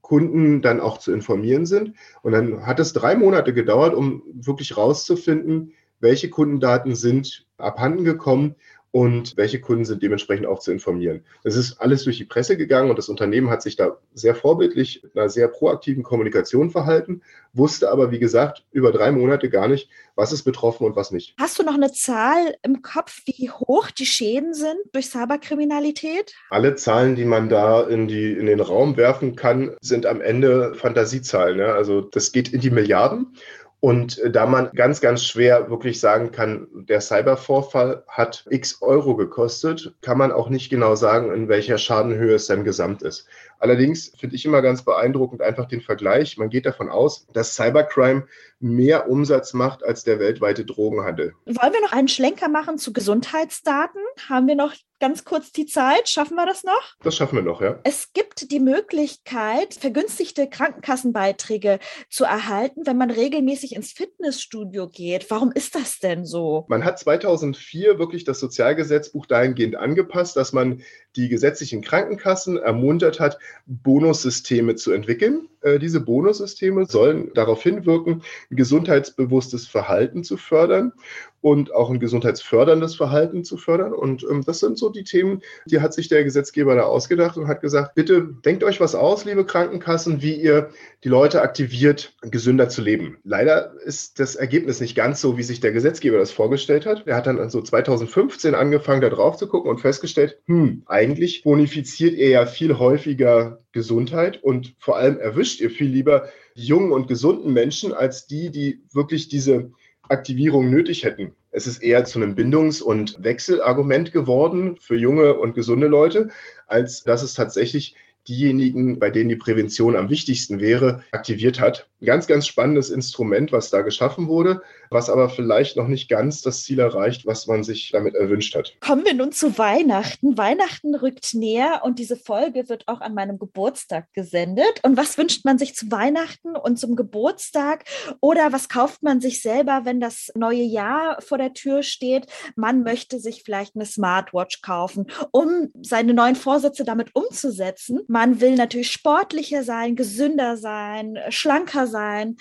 Kunden 0.01 0.63
dann 0.63 0.81
auch 0.81 0.99
zu 0.99 1.13
informieren 1.13 1.67
sind. 1.67 1.95
Und 2.23 2.33
dann 2.33 2.67
hat 2.67 2.79
es 2.79 2.93
drei 2.93 3.17
Monate 3.17 3.53
gedauert, 3.53 3.95
um 3.95 4.23
wirklich 4.33 4.77
rauszufinden, 4.77 5.73
welche 5.99 6.31
Kundendaten 6.31 6.95
sind 6.95 7.47
abhanden 7.59 8.05
gekommen 8.05 8.57
und 8.91 9.37
welche 9.37 9.61
Kunden 9.61 9.85
sind 9.85 10.03
dementsprechend 10.03 10.47
auch 10.47 10.59
zu 10.59 10.73
informieren. 10.73 11.23
Das 11.45 11.55
ist 11.55 11.81
alles 11.81 12.05
durch 12.05 12.17
die 12.17 12.25
Presse 12.25 12.57
gegangen 12.57 12.89
und 12.89 12.99
das 12.99 13.09
Unternehmen 13.09 13.51
hat 13.51 13.63
sich 13.63 13.77
da 13.77 13.99
sehr 14.15 14.35
vorbildlich, 14.35 15.03
einer 15.15 15.29
sehr 15.29 15.49
proaktiven 15.49 16.03
Kommunikation 16.03 16.71
verhalten, 16.71 17.21
wusste 17.53 17.91
aber, 17.91 18.11
wie 18.11 18.19
gesagt, 18.19 18.65
über 18.73 18.93
drei 18.93 19.13
Monate 19.13 19.51
gar 19.51 19.69
nicht, 19.69 19.91
was 20.15 20.33
ist 20.33 20.45
betroffen 20.45 20.87
und 20.87 20.97
was 20.97 21.11
nicht. 21.11 21.35
Hast 21.39 21.59
du 21.59 21.63
noch 21.63 21.75
eine 21.75 21.93
Zahl 21.93 22.55
im 22.63 22.81
Kopf, 22.83 23.21
wie 23.27 23.51
hoch 23.51 23.91
die 23.91 24.07
Schäden 24.07 24.55
sind 24.55 24.79
durch 24.93 25.09
Cyberkriminalität? 25.09 26.35
Alle 26.51 26.75
Zahlen, 26.75 27.17
die 27.17 27.25
man 27.25 27.49
da 27.49 27.83
in, 27.83 28.09
die, 28.09 28.33
in 28.33 28.47
den 28.47 28.61
Raum 28.61 28.97
werfen 28.97 29.37
kann, 29.37 29.77
sind 29.81 30.07
am 30.07 30.21
Ende 30.21 30.75
Fantasiezahlen. 30.75 31.59
Ne? 31.59 31.67
Also 31.67 32.01
das 32.01 32.33
geht 32.33 32.53
in 32.53 32.61
die 32.61 32.71
Milliarden. 32.71 33.35
Und 33.81 34.19
äh, 34.19 34.31
da 34.31 34.47
man 34.47 34.71
ganz, 34.73 35.01
ganz 35.01 35.25
schwer 35.25 35.71
wirklich 35.71 36.01
sagen 36.01 36.33
kann, 36.33 36.67
der 36.73 37.01
Cybervorfall 37.01 38.05
hat 38.09 38.47
x 38.51 38.81
Euro 38.81 39.17
gekostet, 39.17 39.95
kann 40.01 40.19
man 40.19 40.33
auch 40.33 40.49
nicht 40.49 40.71
genau 40.71 40.95
sagen, 40.95 41.33
in 41.33 41.49
welcher 41.49 41.79
Schadenhöhe 41.79 42.35
es 42.35 42.47
dann 42.47 42.65
gesamt 42.65 43.03
ist. 43.03 43.29
Allerdings 43.59 44.13
finde 44.19 44.37
ich 44.37 44.45
immer 44.45 44.63
ganz 44.63 44.83
beeindruckend 44.83 45.43
einfach 45.43 45.67
den 45.67 45.81
Vergleich. 45.81 46.37
Man 46.37 46.51
geht 46.51 46.67
davon 46.67 46.89
aus, 46.89 47.27
dass 47.33 47.55
Cybercrime 47.55 48.27
mehr 48.59 49.09
Umsatz 49.09 49.53
macht 49.53 49.85
als 49.85 50.05
der 50.05 50.19
weltweite 50.19 50.65
Drogenhandel. 50.65 51.35
Wollen 51.45 51.73
wir 51.73 51.81
noch 51.81 51.93
einen 51.93 52.09
Schlenker 52.09 52.49
machen 52.49 52.79
zu 52.79 52.93
Gesundheitsdaten? 52.93 54.01
Haben 54.29 54.47
wir 54.47 54.55
noch 54.55 54.75
ganz 54.99 55.25
kurz 55.25 55.53
die 55.53 55.67
Zeit? 55.67 56.09
Schaffen 56.09 56.37
wir 56.37 56.47
das 56.47 56.65
noch? 56.65 56.95
Das 57.03 57.15
schaffen 57.17 57.37
wir 57.37 57.43
noch, 57.43 57.61
ja. 57.61 57.79
Es 57.85 58.13
gibt 58.15 58.51
die 58.51 58.61
Möglichkeit, 58.61 59.75
vergünstigte 59.75 60.49
Krankenkassenbeiträge 60.49 61.79
zu 62.09 62.25
erhalten, 62.25 62.87
wenn 62.87 62.97
man 62.97 63.11
regelmäßig 63.11 63.75
ins 63.77 63.93
Fitnessstudio 63.93 64.89
geht. 64.89 65.31
Warum 65.31 65.53
ist 65.53 65.75
das 65.75 65.99
denn 65.99 66.25
so? 66.25 66.65
Man 66.69 66.85
hat 66.85 66.99
2004 66.99 67.99
wirklich 67.99 68.25
das 68.25 68.41
Sozialgesetzbuch 68.41 69.27
dahingehend 69.27 69.77
angepasst, 69.77 70.37
dass 70.37 70.53
man 70.53 70.83
die 71.15 71.29
gesetzlichen 71.29 71.83
Krankenkassen 71.83 72.57
ermuntert 72.57 73.21
hat, 73.21 73.39
Bonussysteme 73.67 74.77
zu 74.77 74.93
entwickeln. 74.93 75.49
Äh, 75.67 75.81
diese 75.81 76.01
Bonussysteme 76.01 76.87
sollen 76.87 77.33
darauf 77.35 77.61
hinwirken, 77.61 78.23
ein 78.51 78.57
gesundheitsbewusstes 78.57 79.67
Verhalten 79.67 80.23
zu 80.23 80.37
fördern 80.37 80.93
und 81.41 81.75
auch 81.75 81.91
ein 81.91 81.99
gesundheitsförderndes 81.99 82.95
Verhalten 82.95 83.45
zu 83.45 83.57
fördern. 83.57 83.93
Und 83.93 84.25
ähm, 84.31 84.45
das 84.45 84.61
sind 84.61 84.79
so 84.79 84.91
die 84.91 85.03
Themen, 85.03 85.43
die 85.67 85.81
hat 85.81 85.93
sich 85.93 86.09
der 86.09 86.23
Gesetzgeber 86.23 86.77
da 86.77 86.83
ausgedacht 86.83 87.37
und 87.37 87.49
hat 87.49 87.61
gesagt, 87.61 87.95
bitte 87.95 88.35
denkt 88.45 88.63
euch 88.63 88.81
was 88.81 88.95
aus, 88.95 89.25
liebe 89.25 89.45
Krankenkassen, 89.45 90.23
wie 90.23 90.35
ihr 90.35 90.71
die 91.03 91.09
Leute 91.09 91.43
aktiviert, 91.43 92.15
gesünder 92.23 92.69
zu 92.69 92.83
leben. 92.83 93.19
Leider 93.25 93.75
ist 93.85 94.21
das 94.21 94.37
Ergebnis 94.37 94.81
nicht 94.81 94.95
ganz 94.95 95.21
so, 95.21 95.37
wie 95.37 95.43
sich 95.43 95.61
der 95.61 95.73
Gesetzgeber 95.73 96.19
das 96.19 96.31
vorgestellt 96.31 96.87
hat. 96.87 97.07
Er 97.07 97.17
hat 97.17 97.27
dann 97.27 97.51
so 97.51 97.61
2015 97.61 98.55
angefangen, 98.55 99.01
da 99.01 99.09
drauf 99.09 99.37
zu 99.37 99.49
gucken 99.49 99.71
und 99.71 99.81
festgestellt, 99.81 100.39
hm, 100.47 100.83
eigentlich 100.87 101.43
bonifiziert 101.43 102.15
ihr 102.15 102.29
ja 102.29 102.47
viel 102.47 102.79
häufiger 102.79 103.61
Gesundheit 103.77 104.43
und 104.43 104.75
vor 104.79 104.97
allem 104.97 105.19
erwischt 105.19 105.56
ihr 105.61 105.71
viel 105.71 105.89
lieber 105.89 106.29
jungen 106.55 106.93
und 106.93 107.09
gesunden 107.09 107.53
Menschen 107.53 107.93
als 107.93 108.27
die, 108.27 108.51
die 108.51 108.83
wirklich 108.93 109.29
diese 109.29 109.71
Aktivierung 110.09 110.71
nötig 110.71 111.05
hätten. 111.05 111.35
Es 111.51 111.67
ist 111.67 111.83
eher 111.83 112.05
zu 112.05 112.19
einem 112.19 112.35
Bindungs- 112.35 112.83
und 112.83 113.23
Wechselargument 113.23 114.13
geworden 114.13 114.77
für 114.81 114.97
junge 114.97 115.35
und 115.35 115.55
gesunde 115.55 115.87
Leute, 115.87 116.29
als 116.67 117.03
dass 117.03 117.23
es 117.23 117.35
tatsächlich 117.35 117.97
diejenigen, 118.29 118.99
bei 118.99 119.11
denen 119.11 119.29
die 119.29 119.37
Prävention 119.37 119.97
am 119.97 120.11
wichtigsten 120.11 120.61
wäre, 120.61 121.03
aktiviert 121.13 121.61
hat. 121.61 121.89
Ein 122.01 122.07
ganz, 122.07 122.27
ganz 122.27 122.47
spannendes 122.47 122.91
Instrument, 122.91 123.53
was 123.53 123.71
da 123.71 123.81
geschaffen 123.81 124.29
wurde, 124.29 124.63
was 124.91 125.09
aber 125.09 125.31
vielleicht 125.31 125.77
noch 125.77 125.89
nicht 125.89 126.09
ganz 126.09 126.43
das 126.43 126.63
Ziel 126.63 126.79
erreicht, 126.79 127.27
was 127.27 127.47
man 127.47 127.65
sich 127.65 127.91
damit 127.91 128.15
erwünscht 128.15 128.55
hat. 128.55 128.77
Kommen 128.81 129.05
wir 129.05 129.15
nun 129.15 129.33
zu 129.33 129.57
Weihnachten. 129.57 130.37
Weihnachten 130.37 130.95
rückt 130.95 131.35
näher 131.35 131.81
und 131.85 131.99
diese 131.99 132.17
Folge 132.17 132.69
wird 132.69 132.87
auch 132.87 133.01
an 133.01 133.15
meinem 133.15 133.39
Geburtstag 133.39 134.13
gesendet. 134.13 134.81
Und 134.83 134.97
was 134.97 135.17
wünscht 135.17 135.45
man 135.45 135.59
sich 135.59 135.75
zu 135.75 135.91
Weihnachten 135.91 136.55
und 136.55 136.79
zum 136.79 136.97
Geburtstag? 136.97 137.85
Oder 138.21 138.53
was 138.53 138.69
kauft 138.69 139.03
man 139.03 139.21
sich 139.21 139.41
selber, 139.41 139.83
wenn 139.85 140.01
das 140.01 140.31
neue 140.35 140.63
Jahr 140.63 141.21
vor 141.23 141.39
der 141.39 141.55
Tür 141.55 141.83
steht? 141.83 142.27
Man 142.57 142.83
möchte 142.83 143.21
sich 143.21 143.43
vielleicht 143.43 143.75
eine 143.75 143.87
Smartwatch 143.87 144.61
kaufen, 144.61 145.07
um 145.31 145.71
seine 145.81 146.13
neuen 146.13 146.37
Vorsätze 146.37 146.85
damit 146.85 147.15
umzusetzen. 147.15 148.01
Man 148.07 148.41
will 148.41 148.55
natürlich 148.55 148.93
sportlicher 148.93 149.63
sein, 149.63 149.97
gesünder 149.97 150.59
sein, 150.59 151.19
schlanker 151.31 151.86
sein. 151.87 152.37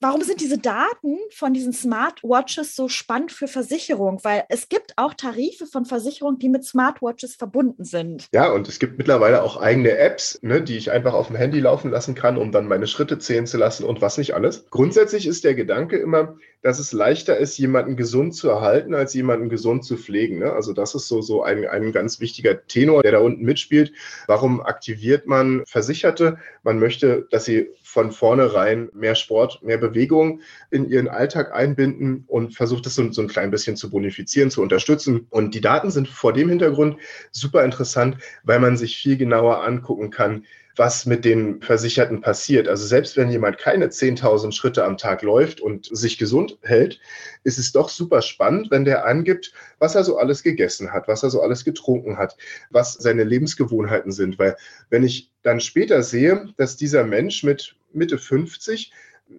Warum 0.00 0.22
sind 0.22 0.40
diese 0.40 0.58
Daten 0.58 1.18
von 1.34 1.52
diesen 1.52 1.72
Smartwatches 1.72 2.76
so 2.76 2.88
spannend 2.88 3.32
für 3.32 3.48
Versicherung? 3.48 4.20
Weil 4.22 4.44
es 4.48 4.68
gibt 4.68 4.94
auch 4.96 5.14
Tarife 5.14 5.66
von 5.66 5.84
Versicherungen, 5.84 6.38
die 6.38 6.48
mit 6.48 6.64
Smartwatches 6.64 7.34
verbunden 7.36 7.84
sind. 7.84 8.28
Ja, 8.32 8.50
und 8.50 8.68
es 8.68 8.78
gibt 8.78 8.98
mittlerweile 8.98 9.42
auch 9.42 9.56
eigene 9.60 9.96
Apps, 9.96 10.38
ne, 10.42 10.62
die 10.62 10.76
ich 10.76 10.90
einfach 10.90 11.14
auf 11.14 11.28
dem 11.28 11.36
Handy 11.36 11.60
laufen 11.60 11.90
lassen 11.90 12.14
kann, 12.14 12.36
um 12.36 12.52
dann 12.52 12.68
meine 12.68 12.86
Schritte 12.86 13.18
zählen 13.18 13.46
zu 13.46 13.58
lassen 13.58 13.84
und 13.84 14.00
was 14.00 14.18
nicht 14.18 14.34
alles. 14.34 14.66
Grundsätzlich 14.70 15.26
ist 15.26 15.44
der 15.44 15.54
Gedanke 15.54 15.96
immer, 15.96 16.36
dass 16.62 16.78
es 16.78 16.92
leichter 16.92 17.36
ist, 17.38 17.56
jemanden 17.58 17.96
gesund 17.96 18.34
zu 18.34 18.48
erhalten, 18.48 18.94
als 18.94 19.14
jemanden 19.14 19.48
gesund 19.48 19.84
zu 19.84 19.96
pflegen. 19.96 20.38
Ne? 20.40 20.52
Also 20.52 20.72
das 20.72 20.94
ist 20.94 21.08
so, 21.08 21.22
so 21.22 21.42
ein, 21.42 21.66
ein 21.66 21.92
ganz 21.92 22.20
wichtiger 22.20 22.66
Tenor, 22.66 23.02
der 23.02 23.12
da 23.12 23.18
unten 23.18 23.44
mitspielt. 23.44 23.92
Warum 24.26 24.60
aktiviert 24.60 25.26
man 25.26 25.62
Versicherte? 25.66 26.38
Man 26.62 26.78
möchte, 26.78 27.26
dass 27.30 27.46
sie 27.46 27.70
von 27.92 28.12
vornherein 28.12 28.88
mehr 28.94 29.16
Sport, 29.16 29.64
mehr 29.64 29.76
Bewegung 29.76 30.42
in 30.70 30.88
ihren 30.88 31.08
Alltag 31.08 31.52
einbinden 31.52 32.22
und 32.28 32.54
versucht 32.54 32.86
es 32.86 32.94
so, 32.94 33.10
so 33.10 33.20
ein 33.20 33.26
klein 33.26 33.50
bisschen 33.50 33.76
zu 33.76 33.90
bonifizieren, 33.90 34.52
zu 34.52 34.62
unterstützen. 34.62 35.26
Und 35.30 35.56
die 35.56 35.60
Daten 35.60 35.90
sind 35.90 36.06
vor 36.06 36.32
dem 36.32 36.48
Hintergrund 36.48 36.98
super 37.32 37.64
interessant, 37.64 38.16
weil 38.44 38.60
man 38.60 38.76
sich 38.76 38.96
viel 38.96 39.16
genauer 39.16 39.64
angucken 39.64 40.10
kann, 40.10 40.44
was 40.76 41.06
mit 41.06 41.24
den 41.24 41.60
Versicherten 41.62 42.20
passiert. 42.20 42.68
Also 42.68 42.86
selbst 42.86 43.16
wenn 43.16 43.30
jemand 43.30 43.58
keine 43.58 43.88
10.000 43.88 44.52
Schritte 44.52 44.84
am 44.84 44.96
Tag 44.96 45.22
läuft 45.22 45.60
und 45.60 45.86
sich 45.86 46.18
gesund 46.18 46.58
hält, 46.62 47.00
ist 47.44 47.58
es 47.58 47.72
doch 47.72 47.88
super 47.88 48.22
spannend, 48.22 48.70
wenn 48.70 48.84
der 48.84 49.06
angibt, 49.06 49.52
was 49.78 49.94
er 49.94 50.04
so 50.04 50.18
alles 50.18 50.42
gegessen 50.42 50.92
hat, 50.92 51.08
was 51.08 51.22
er 51.22 51.30
so 51.30 51.42
alles 51.42 51.64
getrunken 51.64 52.18
hat, 52.18 52.36
was 52.70 52.94
seine 52.94 53.24
Lebensgewohnheiten 53.24 54.12
sind. 54.12 54.38
Weil 54.38 54.56
wenn 54.88 55.04
ich 55.04 55.30
dann 55.42 55.60
später 55.60 56.02
sehe, 56.02 56.48
dass 56.56 56.76
dieser 56.76 57.04
Mensch 57.04 57.42
mit 57.42 57.76
Mitte 57.92 58.18
50 58.18 58.92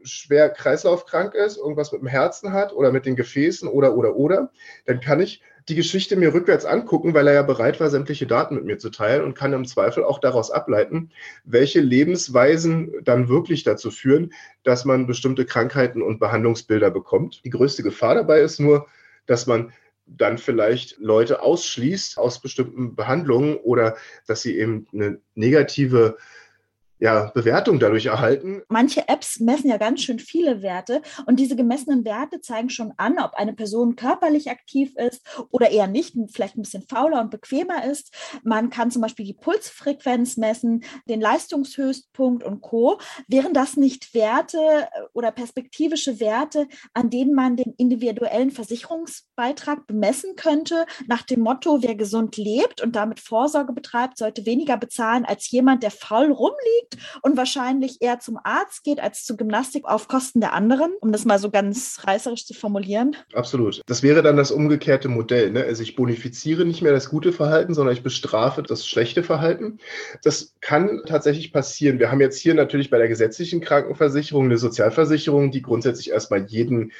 schwer 0.03 0.49
kreislaufkrank 0.49 1.33
ist, 1.33 1.57
irgendwas 1.57 1.91
mit 1.91 2.01
dem 2.01 2.07
Herzen 2.07 2.53
hat 2.53 2.73
oder 2.73 2.91
mit 2.91 3.05
den 3.05 3.15
Gefäßen 3.15 3.67
oder, 3.67 3.95
oder, 3.95 4.15
oder, 4.15 4.51
dann 4.85 5.01
kann 5.01 5.19
ich 5.19 5.41
die 5.69 5.75
Geschichte 5.75 6.15
mir 6.15 6.33
rückwärts 6.33 6.65
angucken, 6.65 7.13
weil 7.13 7.27
er 7.27 7.33
ja 7.33 7.41
bereit 7.43 7.79
war, 7.79 7.89
sämtliche 7.89 8.25
Daten 8.25 8.55
mit 8.55 8.65
mir 8.65 8.77
zu 8.77 8.89
teilen 8.89 9.23
und 9.23 9.35
kann 9.35 9.53
im 9.53 9.65
Zweifel 9.65 10.03
auch 10.03 10.19
daraus 10.19 10.51
ableiten, 10.51 11.11
welche 11.43 11.81
Lebensweisen 11.81 12.91
dann 13.03 13.29
wirklich 13.29 13.63
dazu 13.63 13.91
führen, 13.91 14.33
dass 14.63 14.85
man 14.85 15.07
bestimmte 15.07 15.45
Krankheiten 15.45 16.01
und 16.01 16.19
Behandlungsbilder 16.19 16.89
bekommt. 16.89 17.41
Die 17.45 17.49
größte 17.49 17.83
Gefahr 17.83 18.15
dabei 18.15 18.41
ist 18.41 18.59
nur, 18.59 18.87
dass 19.27 19.45
man 19.45 19.71
dann 20.07 20.37
vielleicht 20.37 20.97
Leute 20.97 21.41
ausschließt 21.41 22.17
aus 22.17 22.41
bestimmten 22.41 22.95
Behandlungen 22.95 23.55
oder 23.55 23.95
dass 24.27 24.41
sie 24.41 24.57
eben 24.57 24.87
eine 24.93 25.19
negative 25.35 26.17
ja, 27.01 27.31
Bewertung 27.33 27.79
dadurch 27.79 28.05
erhalten. 28.05 28.61
Manche 28.69 29.07
Apps 29.07 29.39
messen 29.39 29.71
ja 29.71 29.77
ganz 29.77 30.03
schön 30.03 30.19
viele 30.19 30.61
Werte 30.61 31.01
und 31.25 31.39
diese 31.39 31.55
gemessenen 31.55 32.05
Werte 32.05 32.41
zeigen 32.41 32.69
schon 32.69 32.93
an, 32.97 33.17
ob 33.17 33.33
eine 33.33 33.53
Person 33.53 33.95
körperlich 33.95 34.51
aktiv 34.51 34.93
ist 34.97 35.21
oder 35.49 35.71
eher 35.71 35.87
nicht, 35.87 36.15
vielleicht 36.31 36.57
ein 36.57 36.61
bisschen 36.61 36.85
fauler 36.87 37.19
und 37.21 37.31
bequemer 37.31 37.85
ist. 37.85 38.13
Man 38.43 38.69
kann 38.69 38.91
zum 38.91 39.01
Beispiel 39.01 39.25
die 39.25 39.33
Pulsfrequenz 39.33 40.37
messen, 40.37 40.83
den 41.09 41.21
Leistungshöchstpunkt 41.21 42.43
und 42.43 42.61
Co. 42.61 42.99
Wären 43.27 43.55
das 43.55 43.77
nicht 43.77 44.13
Werte 44.13 44.59
äh, 44.59 45.01
oder 45.13 45.31
perspektivische 45.31 46.19
Werte, 46.19 46.67
an 46.93 47.09
denen 47.09 47.33
man 47.33 47.55
den 47.55 47.73
individuellen 47.77 48.51
Versicherungsbeitrag 48.51 49.87
bemessen 49.87 50.35
könnte, 50.35 50.85
nach 51.07 51.23
dem 51.23 51.39
Motto, 51.39 51.81
wer 51.81 51.95
gesund 51.95 52.37
lebt 52.37 52.79
und 52.79 52.95
damit 52.95 53.19
Vorsorge 53.19 53.73
betreibt, 53.73 54.19
sollte 54.19 54.45
weniger 54.45 54.77
bezahlen 54.77 55.25
als 55.25 55.49
jemand, 55.49 55.81
der 55.81 55.89
faul 55.89 56.31
rumliegt? 56.31 56.90
Und 57.21 57.37
wahrscheinlich 57.37 57.97
eher 58.01 58.19
zum 58.19 58.37
Arzt 58.43 58.83
geht 58.83 58.99
als 58.99 59.25
zur 59.25 59.37
Gymnastik 59.37 59.85
auf 59.85 60.07
Kosten 60.07 60.41
der 60.41 60.53
anderen, 60.53 60.91
um 61.01 61.11
das 61.11 61.25
mal 61.25 61.39
so 61.39 61.49
ganz 61.49 61.99
reißerisch 62.03 62.45
zu 62.45 62.53
formulieren. 62.53 63.15
Absolut. 63.33 63.81
Das 63.85 64.03
wäre 64.03 64.21
dann 64.21 64.37
das 64.37 64.51
umgekehrte 64.51 65.07
Modell. 65.07 65.51
Ne? 65.51 65.63
Also 65.63 65.83
ich 65.83 65.95
bonifiziere 65.95 66.65
nicht 66.65 66.81
mehr 66.81 66.93
das 66.93 67.09
gute 67.09 67.31
Verhalten, 67.31 67.73
sondern 67.73 67.93
ich 67.93 68.03
bestrafe 68.03 68.63
das 68.63 68.87
schlechte 68.87 69.23
Verhalten. 69.23 69.79
Das 70.23 70.55
kann 70.61 71.01
tatsächlich 71.05 71.53
passieren. 71.53 71.99
Wir 71.99 72.11
haben 72.11 72.21
jetzt 72.21 72.39
hier 72.39 72.53
natürlich 72.53 72.89
bei 72.89 72.97
der 72.97 73.07
gesetzlichen 73.07 73.61
Krankenversicherung 73.61 74.45
eine 74.45 74.57
Sozialversicherung, 74.57 75.51
die 75.51 75.61
grundsätzlich 75.61 76.11
erstmal 76.11 76.45
jeden 76.45 76.91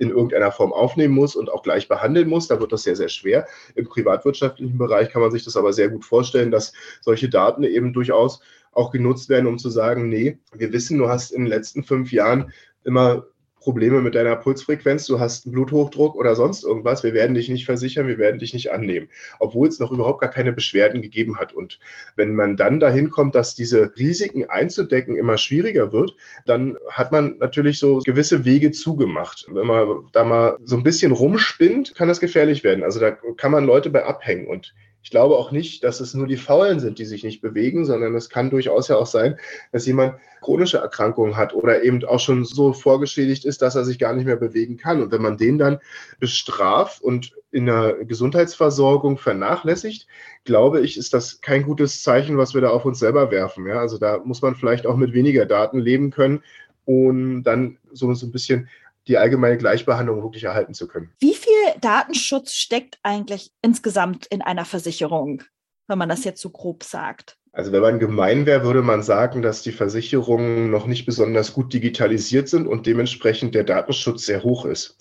in 0.00 0.08
irgendeiner 0.08 0.50
Form 0.50 0.72
aufnehmen 0.72 1.14
muss 1.14 1.36
und 1.36 1.52
auch 1.52 1.62
gleich 1.62 1.86
behandeln 1.86 2.28
muss. 2.28 2.48
Da 2.48 2.58
wird 2.58 2.72
das 2.72 2.84
sehr, 2.84 2.96
sehr 2.96 3.10
schwer. 3.10 3.46
Im 3.74 3.86
privatwirtschaftlichen 3.86 4.78
Bereich 4.78 5.10
kann 5.10 5.20
man 5.20 5.30
sich 5.30 5.44
das 5.44 5.56
aber 5.56 5.74
sehr 5.74 5.90
gut 5.90 6.06
vorstellen, 6.06 6.50
dass 6.50 6.72
solche 7.02 7.28
Daten 7.28 7.62
eben 7.64 7.92
durchaus 7.92 8.40
auch 8.72 8.90
genutzt 8.90 9.28
werden, 9.28 9.46
um 9.46 9.58
zu 9.58 9.70
sagen, 9.70 10.08
nee, 10.08 10.38
wir 10.54 10.72
wissen, 10.72 10.98
du 10.98 11.08
hast 11.08 11.30
in 11.30 11.42
den 11.42 11.48
letzten 11.48 11.82
fünf 11.82 12.12
Jahren 12.12 12.52
immer 12.84 13.26
Probleme 13.60 14.00
mit 14.00 14.14
deiner 14.14 14.36
Pulsfrequenz, 14.36 15.06
du 15.06 15.20
hast 15.20 15.44
einen 15.44 15.52
Bluthochdruck 15.52 16.16
oder 16.16 16.34
sonst 16.34 16.64
irgendwas, 16.64 17.04
wir 17.04 17.12
werden 17.12 17.34
dich 17.34 17.48
nicht 17.48 17.66
versichern, 17.66 18.08
wir 18.08 18.18
werden 18.18 18.40
dich 18.40 18.54
nicht 18.54 18.72
annehmen, 18.72 19.08
obwohl 19.38 19.68
es 19.68 19.78
noch 19.78 19.92
überhaupt 19.92 20.20
gar 20.22 20.30
keine 20.30 20.52
Beschwerden 20.52 21.02
gegeben 21.02 21.38
hat. 21.38 21.52
Und 21.52 21.78
wenn 22.16 22.34
man 22.34 22.56
dann 22.56 22.80
dahin 22.80 23.10
kommt, 23.10 23.34
dass 23.34 23.54
diese 23.54 23.92
Risiken 23.98 24.48
einzudecken 24.48 25.16
immer 25.16 25.36
schwieriger 25.36 25.92
wird, 25.92 26.16
dann 26.46 26.78
hat 26.88 27.12
man 27.12 27.36
natürlich 27.38 27.78
so 27.78 27.98
gewisse 27.98 28.44
Wege 28.46 28.72
zugemacht. 28.72 29.46
Wenn 29.50 29.66
man 29.66 30.08
da 30.12 30.24
mal 30.24 30.56
so 30.64 30.76
ein 30.76 30.82
bisschen 30.82 31.12
rumspinnt, 31.12 31.94
kann 31.94 32.08
das 32.08 32.20
gefährlich 32.20 32.64
werden. 32.64 32.82
Also 32.82 32.98
da 32.98 33.10
kann 33.10 33.52
man 33.52 33.66
Leute 33.66 33.90
bei 33.90 34.04
abhängen. 34.04 34.46
Und 34.46 34.74
ich 35.02 35.10
glaube 35.10 35.36
auch 35.36 35.50
nicht, 35.50 35.82
dass 35.82 36.00
es 36.00 36.14
nur 36.14 36.26
die 36.26 36.36
Faulen 36.36 36.78
sind, 36.78 36.98
die 36.98 37.06
sich 37.06 37.24
nicht 37.24 37.40
bewegen, 37.40 37.86
sondern 37.86 38.14
es 38.14 38.28
kann 38.28 38.50
durchaus 38.50 38.88
ja 38.88 38.96
auch 38.96 39.06
sein, 39.06 39.38
dass 39.72 39.86
jemand 39.86 40.16
chronische 40.40 40.78
Erkrankungen 40.78 41.36
hat 41.36 41.54
oder 41.54 41.82
eben 41.82 42.04
auch 42.04 42.20
schon 42.20 42.44
so 42.44 42.72
vorgeschädigt 42.72 43.44
ist, 43.44 43.62
dass 43.62 43.76
er 43.76 43.84
sich 43.84 43.98
gar 43.98 44.14
nicht 44.14 44.26
mehr 44.26 44.36
bewegen 44.36 44.76
kann. 44.76 45.02
Und 45.02 45.10
wenn 45.10 45.22
man 45.22 45.38
den 45.38 45.58
dann 45.58 45.78
bestraft 46.18 47.02
und 47.02 47.32
in 47.50 47.66
der 47.66 48.04
Gesundheitsversorgung 48.04 49.16
vernachlässigt, 49.16 50.06
glaube 50.44 50.80
ich, 50.80 50.98
ist 50.98 51.14
das 51.14 51.40
kein 51.40 51.62
gutes 51.62 52.02
Zeichen, 52.02 52.36
was 52.36 52.54
wir 52.54 52.60
da 52.60 52.68
auf 52.68 52.84
uns 52.84 52.98
selber 52.98 53.30
werfen. 53.30 53.66
Ja, 53.66 53.80
also 53.80 53.98
da 53.98 54.18
muss 54.18 54.42
man 54.42 54.54
vielleicht 54.54 54.86
auch 54.86 54.96
mit 54.96 55.12
weniger 55.14 55.46
Daten 55.46 55.78
leben 55.78 56.10
können, 56.10 56.42
um 56.84 57.42
dann 57.42 57.78
so, 57.92 58.12
so 58.14 58.26
ein 58.26 58.32
bisschen 58.32 58.68
die 59.10 59.18
allgemeine 59.18 59.58
Gleichbehandlung 59.58 60.22
wirklich 60.22 60.44
erhalten 60.44 60.72
zu 60.72 60.86
können. 60.86 61.12
Wie 61.18 61.34
viel 61.34 61.52
Datenschutz 61.80 62.52
steckt 62.52 62.98
eigentlich 63.02 63.52
insgesamt 63.60 64.26
in 64.26 64.40
einer 64.40 64.64
Versicherung, 64.64 65.42
wenn 65.88 65.98
man 65.98 66.08
das 66.08 66.24
jetzt 66.24 66.40
so 66.40 66.50
grob 66.50 66.84
sagt? 66.84 67.36
Also 67.52 67.72
wenn 67.72 67.82
man 67.82 67.98
gemein 67.98 68.46
wäre, 68.46 68.62
würde 68.62 68.80
man 68.80 69.02
sagen, 69.02 69.42
dass 69.42 69.62
die 69.62 69.72
Versicherungen 69.72 70.70
noch 70.70 70.86
nicht 70.86 71.04
besonders 71.04 71.52
gut 71.52 71.72
digitalisiert 71.72 72.48
sind 72.48 72.68
und 72.68 72.86
dementsprechend 72.86 73.56
der 73.56 73.64
Datenschutz 73.64 74.24
sehr 74.24 74.44
hoch 74.44 74.64
ist, 74.64 74.98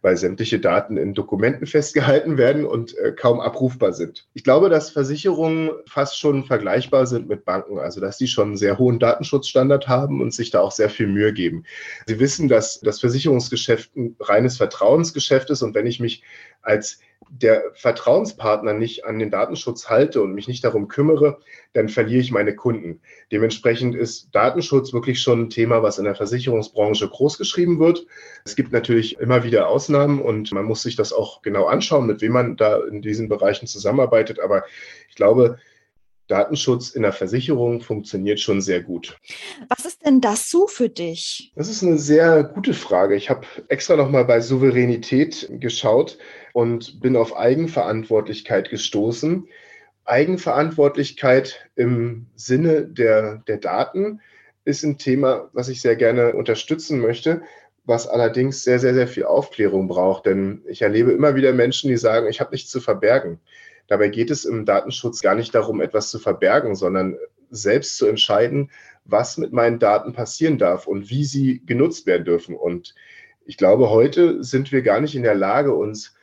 weil 0.00 0.16
sämtliche 0.16 0.58
Daten 0.58 0.96
in 0.96 1.14
Dokumenten 1.14 1.64
festgehalten 1.64 2.38
werden 2.38 2.66
und 2.66 2.98
äh, 2.98 3.12
kaum 3.12 3.38
abrufbar 3.38 3.92
sind. 3.92 4.26
Ich 4.34 4.42
glaube, 4.42 4.68
dass 4.68 4.90
Versicherungen 4.90 5.70
fast 5.86 6.18
schon 6.18 6.42
vergleichbar 6.44 7.06
sind 7.06 7.28
mit 7.28 7.44
Banken, 7.44 7.78
also 7.78 8.00
dass 8.00 8.18
die 8.18 8.26
schon 8.26 8.48
einen 8.48 8.56
sehr 8.56 8.78
hohen 8.78 8.98
Datenschutzstandard 8.98 9.86
haben 9.86 10.20
und 10.20 10.34
sich 10.34 10.50
da 10.50 10.58
auch 10.58 10.72
sehr 10.72 10.90
viel 10.90 11.06
Mühe 11.06 11.32
geben. 11.32 11.62
Sie 12.06 12.18
wissen, 12.18 12.48
dass 12.48 12.80
das 12.80 12.98
Versicherungsgeschäft 12.98 13.94
ein 13.94 14.16
reines 14.18 14.56
Vertrauensgeschäft 14.56 15.50
ist 15.50 15.62
und 15.62 15.76
wenn 15.76 15.86
ich 15.86 16.00
mich 16.00 16.24
als 16.62 16.98
der 17.30 17.64
Vertrauenspartner 17.74 18.72
nicht 18.72 19.04
an 19.04 19.18
den 19.18 19.30
Datenschutz 19.30 19.88
halte 19.88 20.22
und 20.22 20.34
mich 20.34 20.48
nicht 20.48 20.64
darum 20.64 20.88
kümmere, 20.88 21.38
dann 21.72 21.88
verliere 21.88 22.20
ich 22.20 22.30
meine 22.30 22.54
Kunden. 22.54 23.00
Dementsprechend 23.30 23.94
ist 23.94 24.34
Datenschutz 24.34 24.92
wirklich 24.92 25.20
schon 25.20 25.42
ein 25.42 25.50
Thema, 25.50 25.82
was 25.82 25.98
in 25.98 26.04
der 26.04 26.14
Versicherungsbranche 26.14 27.08
großgeschrieben 27.08 27.78
wird. 27.78 28.06
Es 28.44 28.56
gibt 28.56 28.72
natürlich 28.72 29.18
immer 29.18 29.44
wieder 29.44 29.68
Ausnahmen 29.68 30.20
und 30.20 30.52
man 30.52 30.64
muss 30.64 30.82
sich 30.82 30.96
das 30.96 31.12
auch 31.12 31.42
genau 31.42 31.66
anschauen, 31.66 32.06
mit 32.06 32.20
wem 32.20 32.32
man 32.32 32.56
da 32.56 32.78
in 32.84 33.02
diesen 33.02 33.28
Bereichen 33.28 33.66
zusammenarbeitet. 33.66 34.40
Aber 34.40 34.64
ich 35.08 35.16
glaube, 35.16 35.58
Datenschutz 36.32 36.88
in 36.90 37.02
der 37.02 37.12
Versicherung 37.12 37.82
funktioniert 37.82 38.40
schon 38.40 38.62
sehr 38.62 38.80
gut. 38.80 39.18
Was 39.68 39.84
ist 39.84 40.06
denn 40.06 40.22
das 40.22 40.48
so 40.48 40.66
für 40.66 40.88
dich? 40.88 41.52
Das 41.56 41.68
ist 41.68 41.82
eine 41.82 41.98
sehr 41.98 42.42
gute 42.42 42.72
Frage. 42.72 43.16
Ich 43.16 43.28
habe 43.28 43.46
extra 43.68 43.96
nochmal 43.96 44.24
bei 44.24 44.40
Souveränität 44.40 45.50
geschaut 45.60 46.16
und 46.54 47.02
bin 47.02 47.16
auf 47.16 47.36
Eigenverantwortlichkeit 47.36 48.70
gestoßen. 48.70 49.46
Eigenverantwortlichkeit 50.06 51.68
im 51.76 52.28
Sinne 52.34 52.86
der, 52.86 53.42
der 53.46 53.58
Daten 53.58 54.20
ist 54.64 54.84
ein 54.84 54.96
Thema, 54.96 55.50
was 55.52 55.68
ich 55.68 55.82
sehr 55.82 55.96
gerne 55.96 56.32
unterstützen 56.32 56.98
möchte, 56.98 57.42
was 57.84 58.06
allerdings 58.06 58.64
sehr, 58.64 58.78
sehr, 58.78 58.94
sehr 58.94 59.06
viel 59.08 59.24
Aufklärung 59.24 59.86
braucht. 59.86 60.24
Denn 60.24 60.62
ich 60.66 60.80
erlebe 60.80 61.12
immer 61.12 61.34
wieder 61.34 61.52
Menschen, 61.52 61.90
die 61.90 61.98
sagen, 61.98 62.26
ich 62.28 62.40
habe 62.40 62.52
nichts 62.52 62.70
zu 62.70 62.80
verbergen. 62.80 63.38
Dabei 63.88 64.08
geht 64.08 64.30
es 64.30 64.44
im 64.44 64.64
Datenschutz 64.64 65.20
gar 65.20 65.34
nicht 65.34 65.54
darum, 65.54 65.80
etwas 65.80 66.10
zu 66.10 66.18
verbergen, 66.18 66.74
sondern 66.74 67.16
selbst 67.50 67.98
zu 67.98 68.06
entscheiden, 68.06 68.70
was 69.04 69.36
mit 69.36 69.52
meinen 69.52 69.78
Daten 69.78 70.12
passieren 70.12 70.58
darf 70.58 70.86
und 70.86 71.10
wie 71.10 71.24
sie 71.24 71.62
genutzt 71.66 72.06
werden 72.06 72.24
dürfen. 72.24 72.54
Und 72.54 72.94
ich 73.44 73.56
glaube, 73.56 73.90
heute 73.90 74.42
sind 74.44 74.72
wir 74.72 74.82
gar 74.82 75.00
nicht 75.00 75.14
in 75.14 75.22
der 75.22 75.34
Lage, 75.34 75.74
uns 75.74 76.14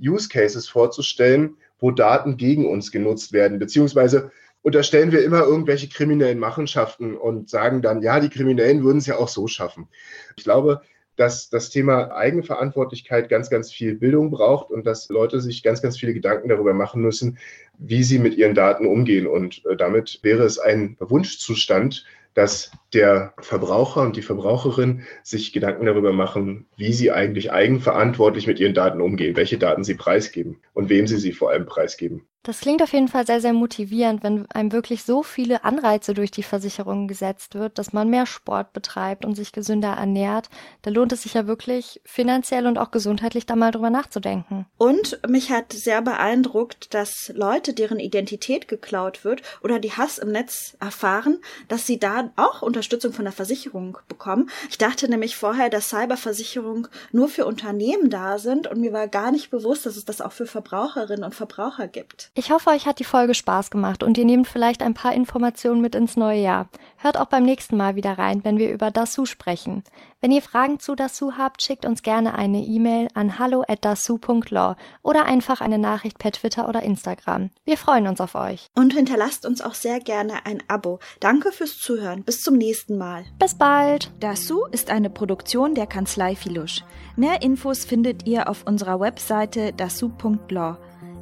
Use 0.00 0.28
Cases 0.28 0.68
vorzustellen, 0.68 1.56
wo 1.78 1.90
Daten 1.90 2.36
gegen 2.36 2.68
uns 2.68 2.92
genutzt 2.92 3.32
werden, 3.32 3.58
beziehungsweise 3.58 4.30
unterstellen 4.62 5.12
wir 5.12 5.24
immer 5.24 5.42
irgendwelche 5.44 5.88
kriminellen 5.88 6.38
Machenschaften 6.38 7.16
und 7.16 7.48
sagen 7.48 7.82
dann, 7.82 8.02
ja, 8.02 8.18
die 8.18 8.30
Kriminellen 8.30 8.82
würden 8.82 8.98
es 8.98 9.06
ja 9.06 9.16
auch 9.16 9.28
so 9.28 9.46
schaffen. 9.46 9.88
Ich 10.36 10.44
glaube, 10.44 10.82
dass 11.16 11.48
das 11.48 11.70
Thema 11.70 12.12
Eigenverantwortlichkeit 12.14 13.28
ganz, 13.28 13.50
ganz 13.50 13.72
viel 13.72 13.94
Bildung 13.94 14.30
braucht 14.30 14.70
und 14.70 14.86
dass 14.86 15.08
Leute 15.08 15.40
sich 15.40 15.62
ganz, 15.62 15.82
ganz 15.82 15.98
viele 15.98 16.14
Gedanken 16.14 16.48
darüber 16.48 16.74
machen 16.74 17.02
müssen, 17.02 17.38
wie 17.78 18.02
sie 18.02 18.18
mit 18.18 18.36
ihren 18.36 18.54
Daten 18.54 18.86
umgehen. 18.86 19.26
Und 19.26 19.64
äh, 19.66 19.76
damit 19.76 20.20
wäre 20.22 20.44
es 20.44 20.58
ein 20.58 20.96
Wunschzustand, 21.00 22.04
dass 22.34 22.70
der 22.96 23.34
Verbraucher 23.38 24.00
und 24.00 24.16
die 24.16 24.22
Verbraucherin 24.22 25.02
sich 25.22 25.52
Gedanken 25.52 25.86
darüber 25.86 26.12
machen, 26.12 26.66
wie 26.76 26.92
sie 26.92 27.12
eigentlich 27.12 27.52
eigenverantwortlich 27.52 28.46
mit 28.46 28.58
ihren 28.58 28.74
Daten 28.74 29.00
umgehen, 29.00 29.36
welche 29.36 29.58
Daten 29.58 29.84
sie 29.84 29.94
preisgeben 29.94 30.60
und 30.72 30.88
wem 30.88 31.06
sie 31.06 31.18
sie 31.18 31.32
vor 31.32 31.50
allem 31.50 31.66
preisgeben. 31.66 32.26
Das 32.46 32.60
klingt 32.60 32.80
auf 32.80 32.92
jeden 32.92 33.08
Fall 33.08 33.26
sehr, 33.26 33.40
sehr 33.40 33.52
motivierend, 33.52 34.22
wenn 34.22 34.48
einem 34.52 34.70
wirklich 34.70 35.02
so 35.02 35.24
viele 35.24 35.64
Anreize 35.64 36.14
durch 36.14 36.30
die 36.30 36.44
Versicherung 36.44 37.08
gesetzt 37.08 37.56
wird, 37.56 37.76
dass 37.76 37.92
man 37.92 38.08
mehr 38.08 38.24
Sport 38.24 38.72
betreibt 38.72 39.24
und 39.24 39.34
sich 39.34 39.50
gesünder 39.50 39.94
ernährt. 39.94 40.48
Da 40.82 40.92
lohnt 40.92 41.10
es 41.10 41.22
sich 41.22 41.34
ja 41.34 41.48
wirklich 41.48 42.00
finanziell 42.04 42.68
und 42.68 42.78
auch 42.78 42.92
gesundheitlich 42.92 43.46
da 43.46 43.56
mal 43.56 43.72
drüber 43.72 43.90
nachzudenken. 43.90 44.64
Und 44.78 45.18
mich 45.28 45.50
hat 45.50 45.72
sehr 45.72 46.02
beeindruckt, 46.02 46.94
dass 46.94 47.32
Leute, 47.34 47.74
deren 47.74 47.98
Identität 47.98 48.68
geklaut 48.68 49.24
wird 49.24 49.42
oder 49.64 49.80
die 49.80 49.90
Hass 49.90 50.18
im 50.18 50.30
Netz 50.30 50.76
erfahren, 50.78 51.40
dass 51.66 51.84
sie 51.84 51.98
da 51.98 52.30
auch 52.36 52.62
Unterstützung 52.86 53.12
von 53.12 53.24
der 53.24 53.32
Versicherung 53.32 53.98
bekommen. 54.06 54.48
Ich 54.70 54.78
dachte 54.78 55.08
nämlich 55.08 55.34
vorher, 55.34 55.68
dass 55.70 55.88
Cyberversicherungen 55.88 56.86
nur 57.10 57.28
für 57.28 57.44
Unternehmen 57.44 58.10
da 58.10 58.38
sind 58.38 58.68
und 58.68 58.80
mir 58.80 58.92
war 58.92 59.08
gar 59.08 59.32
nicht 59.32 59.50
bewusst, 59.50 59.86
dass 59.86 59.96
es 59.96 60.04
das 60.04 60.20
auch 60.20 60.30
für 60.30 60.46
Verbraucherinnen 60.46 61.24
und 61.24 61.34
Verbraucher 61.34 61.88
gibt. 61.88 62.30
Ich 62.34 62.52
hoffe, 62.52 62.70
euch 62.70 62.86
hat 62.86 63.00
die 63.00 63.04
Folge 63.04 63.34
Spaß 63.34 63.72
gemacht 63.72 64.04
und 64.04 64.16
ihr 64.18 64.24
nehmt 64.24 64.46
vielleicht 64.46 64.82
ein 64.82 64.94
paar 64.94 65.14
Informationen 65.14 65.80
mit 65.80 65.96
ins 65.96 66.16
neue 66.16 66.40
Jahr. 66.40 66.68
Hört 66.98 67.18
auch 67.18 67.26
beim 67.26 67.42
nächsten 67.42 67.76
Mal 67.76 67.96
wieder 67.96 68.18
rein, 68.18 68.44
wenn 68.44 68.58
wir 68.58 68.72
über 68.72 68.92
Dasu 68.92 69.26
sprechen. 69.26 69.82
Wenn 70.26 70.32
ihr 70.32 70.42
Fragen 70.42 70.80
zu 70.80 70.96
Dasu 70.96 71.34
habt, 71.38 71.62
schickt 71.62 71.86
uns 71.86 72.02
gerne 72.02 72.34
eine 72.34 72.58
E-Mail 72.58 73.06
an 73.14 73.38
hallo@dasu.law 73.38 74.74
oder 75.04 75.24
einfach 75.24 75.60
eine 75.60 75.78
Nachricht 75.78 76.18
per 76.18 76.32
Twitter 76.32 76.68
oder 76.68 76.82
Instagram. 76.82 77.50
Wir 77.64 77.76
freuen 77.76 78.08
uns 78.08 78.20
auf 78.20 78.34
euch. 78.34 78.66
Und 78.74 78.92
hinterlasst 78.92 79.46
uns 79.46 79.60
auch 79.62 79.74
sehr 79.74 80.00
gerne 80.00 80.44
ein 80.44 80.64
Abo. 80.66 80.98
Danke 81.20 81.52
fürs 81.52 81.78
Zuhören. 81.78 82.24
Bis 82.24 82.42
zum 82.42 82.56
nächsten 82.56 82.98
Mal. 82.98 83.24
Bis 83.38 83.54
bald. 83.54 84.10
Dasu 84.18 84.64
ist 84.72 84.90
eine 84.90 85.10
Produktion 85.10 85.76
der 85.76 85.86
Kanzlei 85.86 86.34
Filusch. 86.34 86.82
Mehr 87.14 87.42
Infos 87.42 87.84
findet 87.84 88.26
ihr 88.26 88.48
auf 88.48 88.66
unserer 88.66 88.98
Webseite 88.98 89.74
dasu.law. 89.74 90.76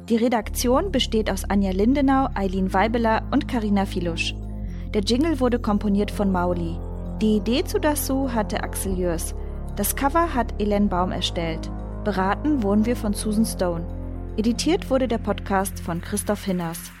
Die 0.09 0.15
Redaktion 0.17 0.91
besteht 0.91 1.29
aus 1.29 1.43
Anja 1.43 1.69
Lindenau, 1.69 2.29
Eileen 2.33 2.73
Weibeler 2.73 3.21
und 3.29 3.47
Karina 3.47 3.85
Filusch. 3.85 4.33
Der 4.95 5.01
Jingle 5.03 5.39
wurde 5.39 5.59
komponiert 5.59 6.09
von 6.09 6.31
Mauli. 6.31 6.79
Die 7.21 7.37
Idee 7.37 7.63
zu 7.63 7.79
Dasu 7.79 8.33
hatte 8.33 8.61
Axel 8.61 8.99
Jörs. 8.99 9.33
Das 9.77 9.95
Cover 9.95 10.33
hat 10.33 10.53
Elen 10.59 10.89
Baum 10.89 11.13
erstellt. 11.13 11.71
Beraten 12.03 12.61
wurden 12.61 12.85
wir 12.85 12.97
von 12.97 13.13
Susan 13.13 13.45
Stone. 13.45 13.85
Editiert 14.35 14.89
wurde 14.89 15.07
der 15.07 15.19
Podcast 15.19 15.79
von 15.79 16.01
Christoph 16.01 16.43
Hinners. 16.43 16.91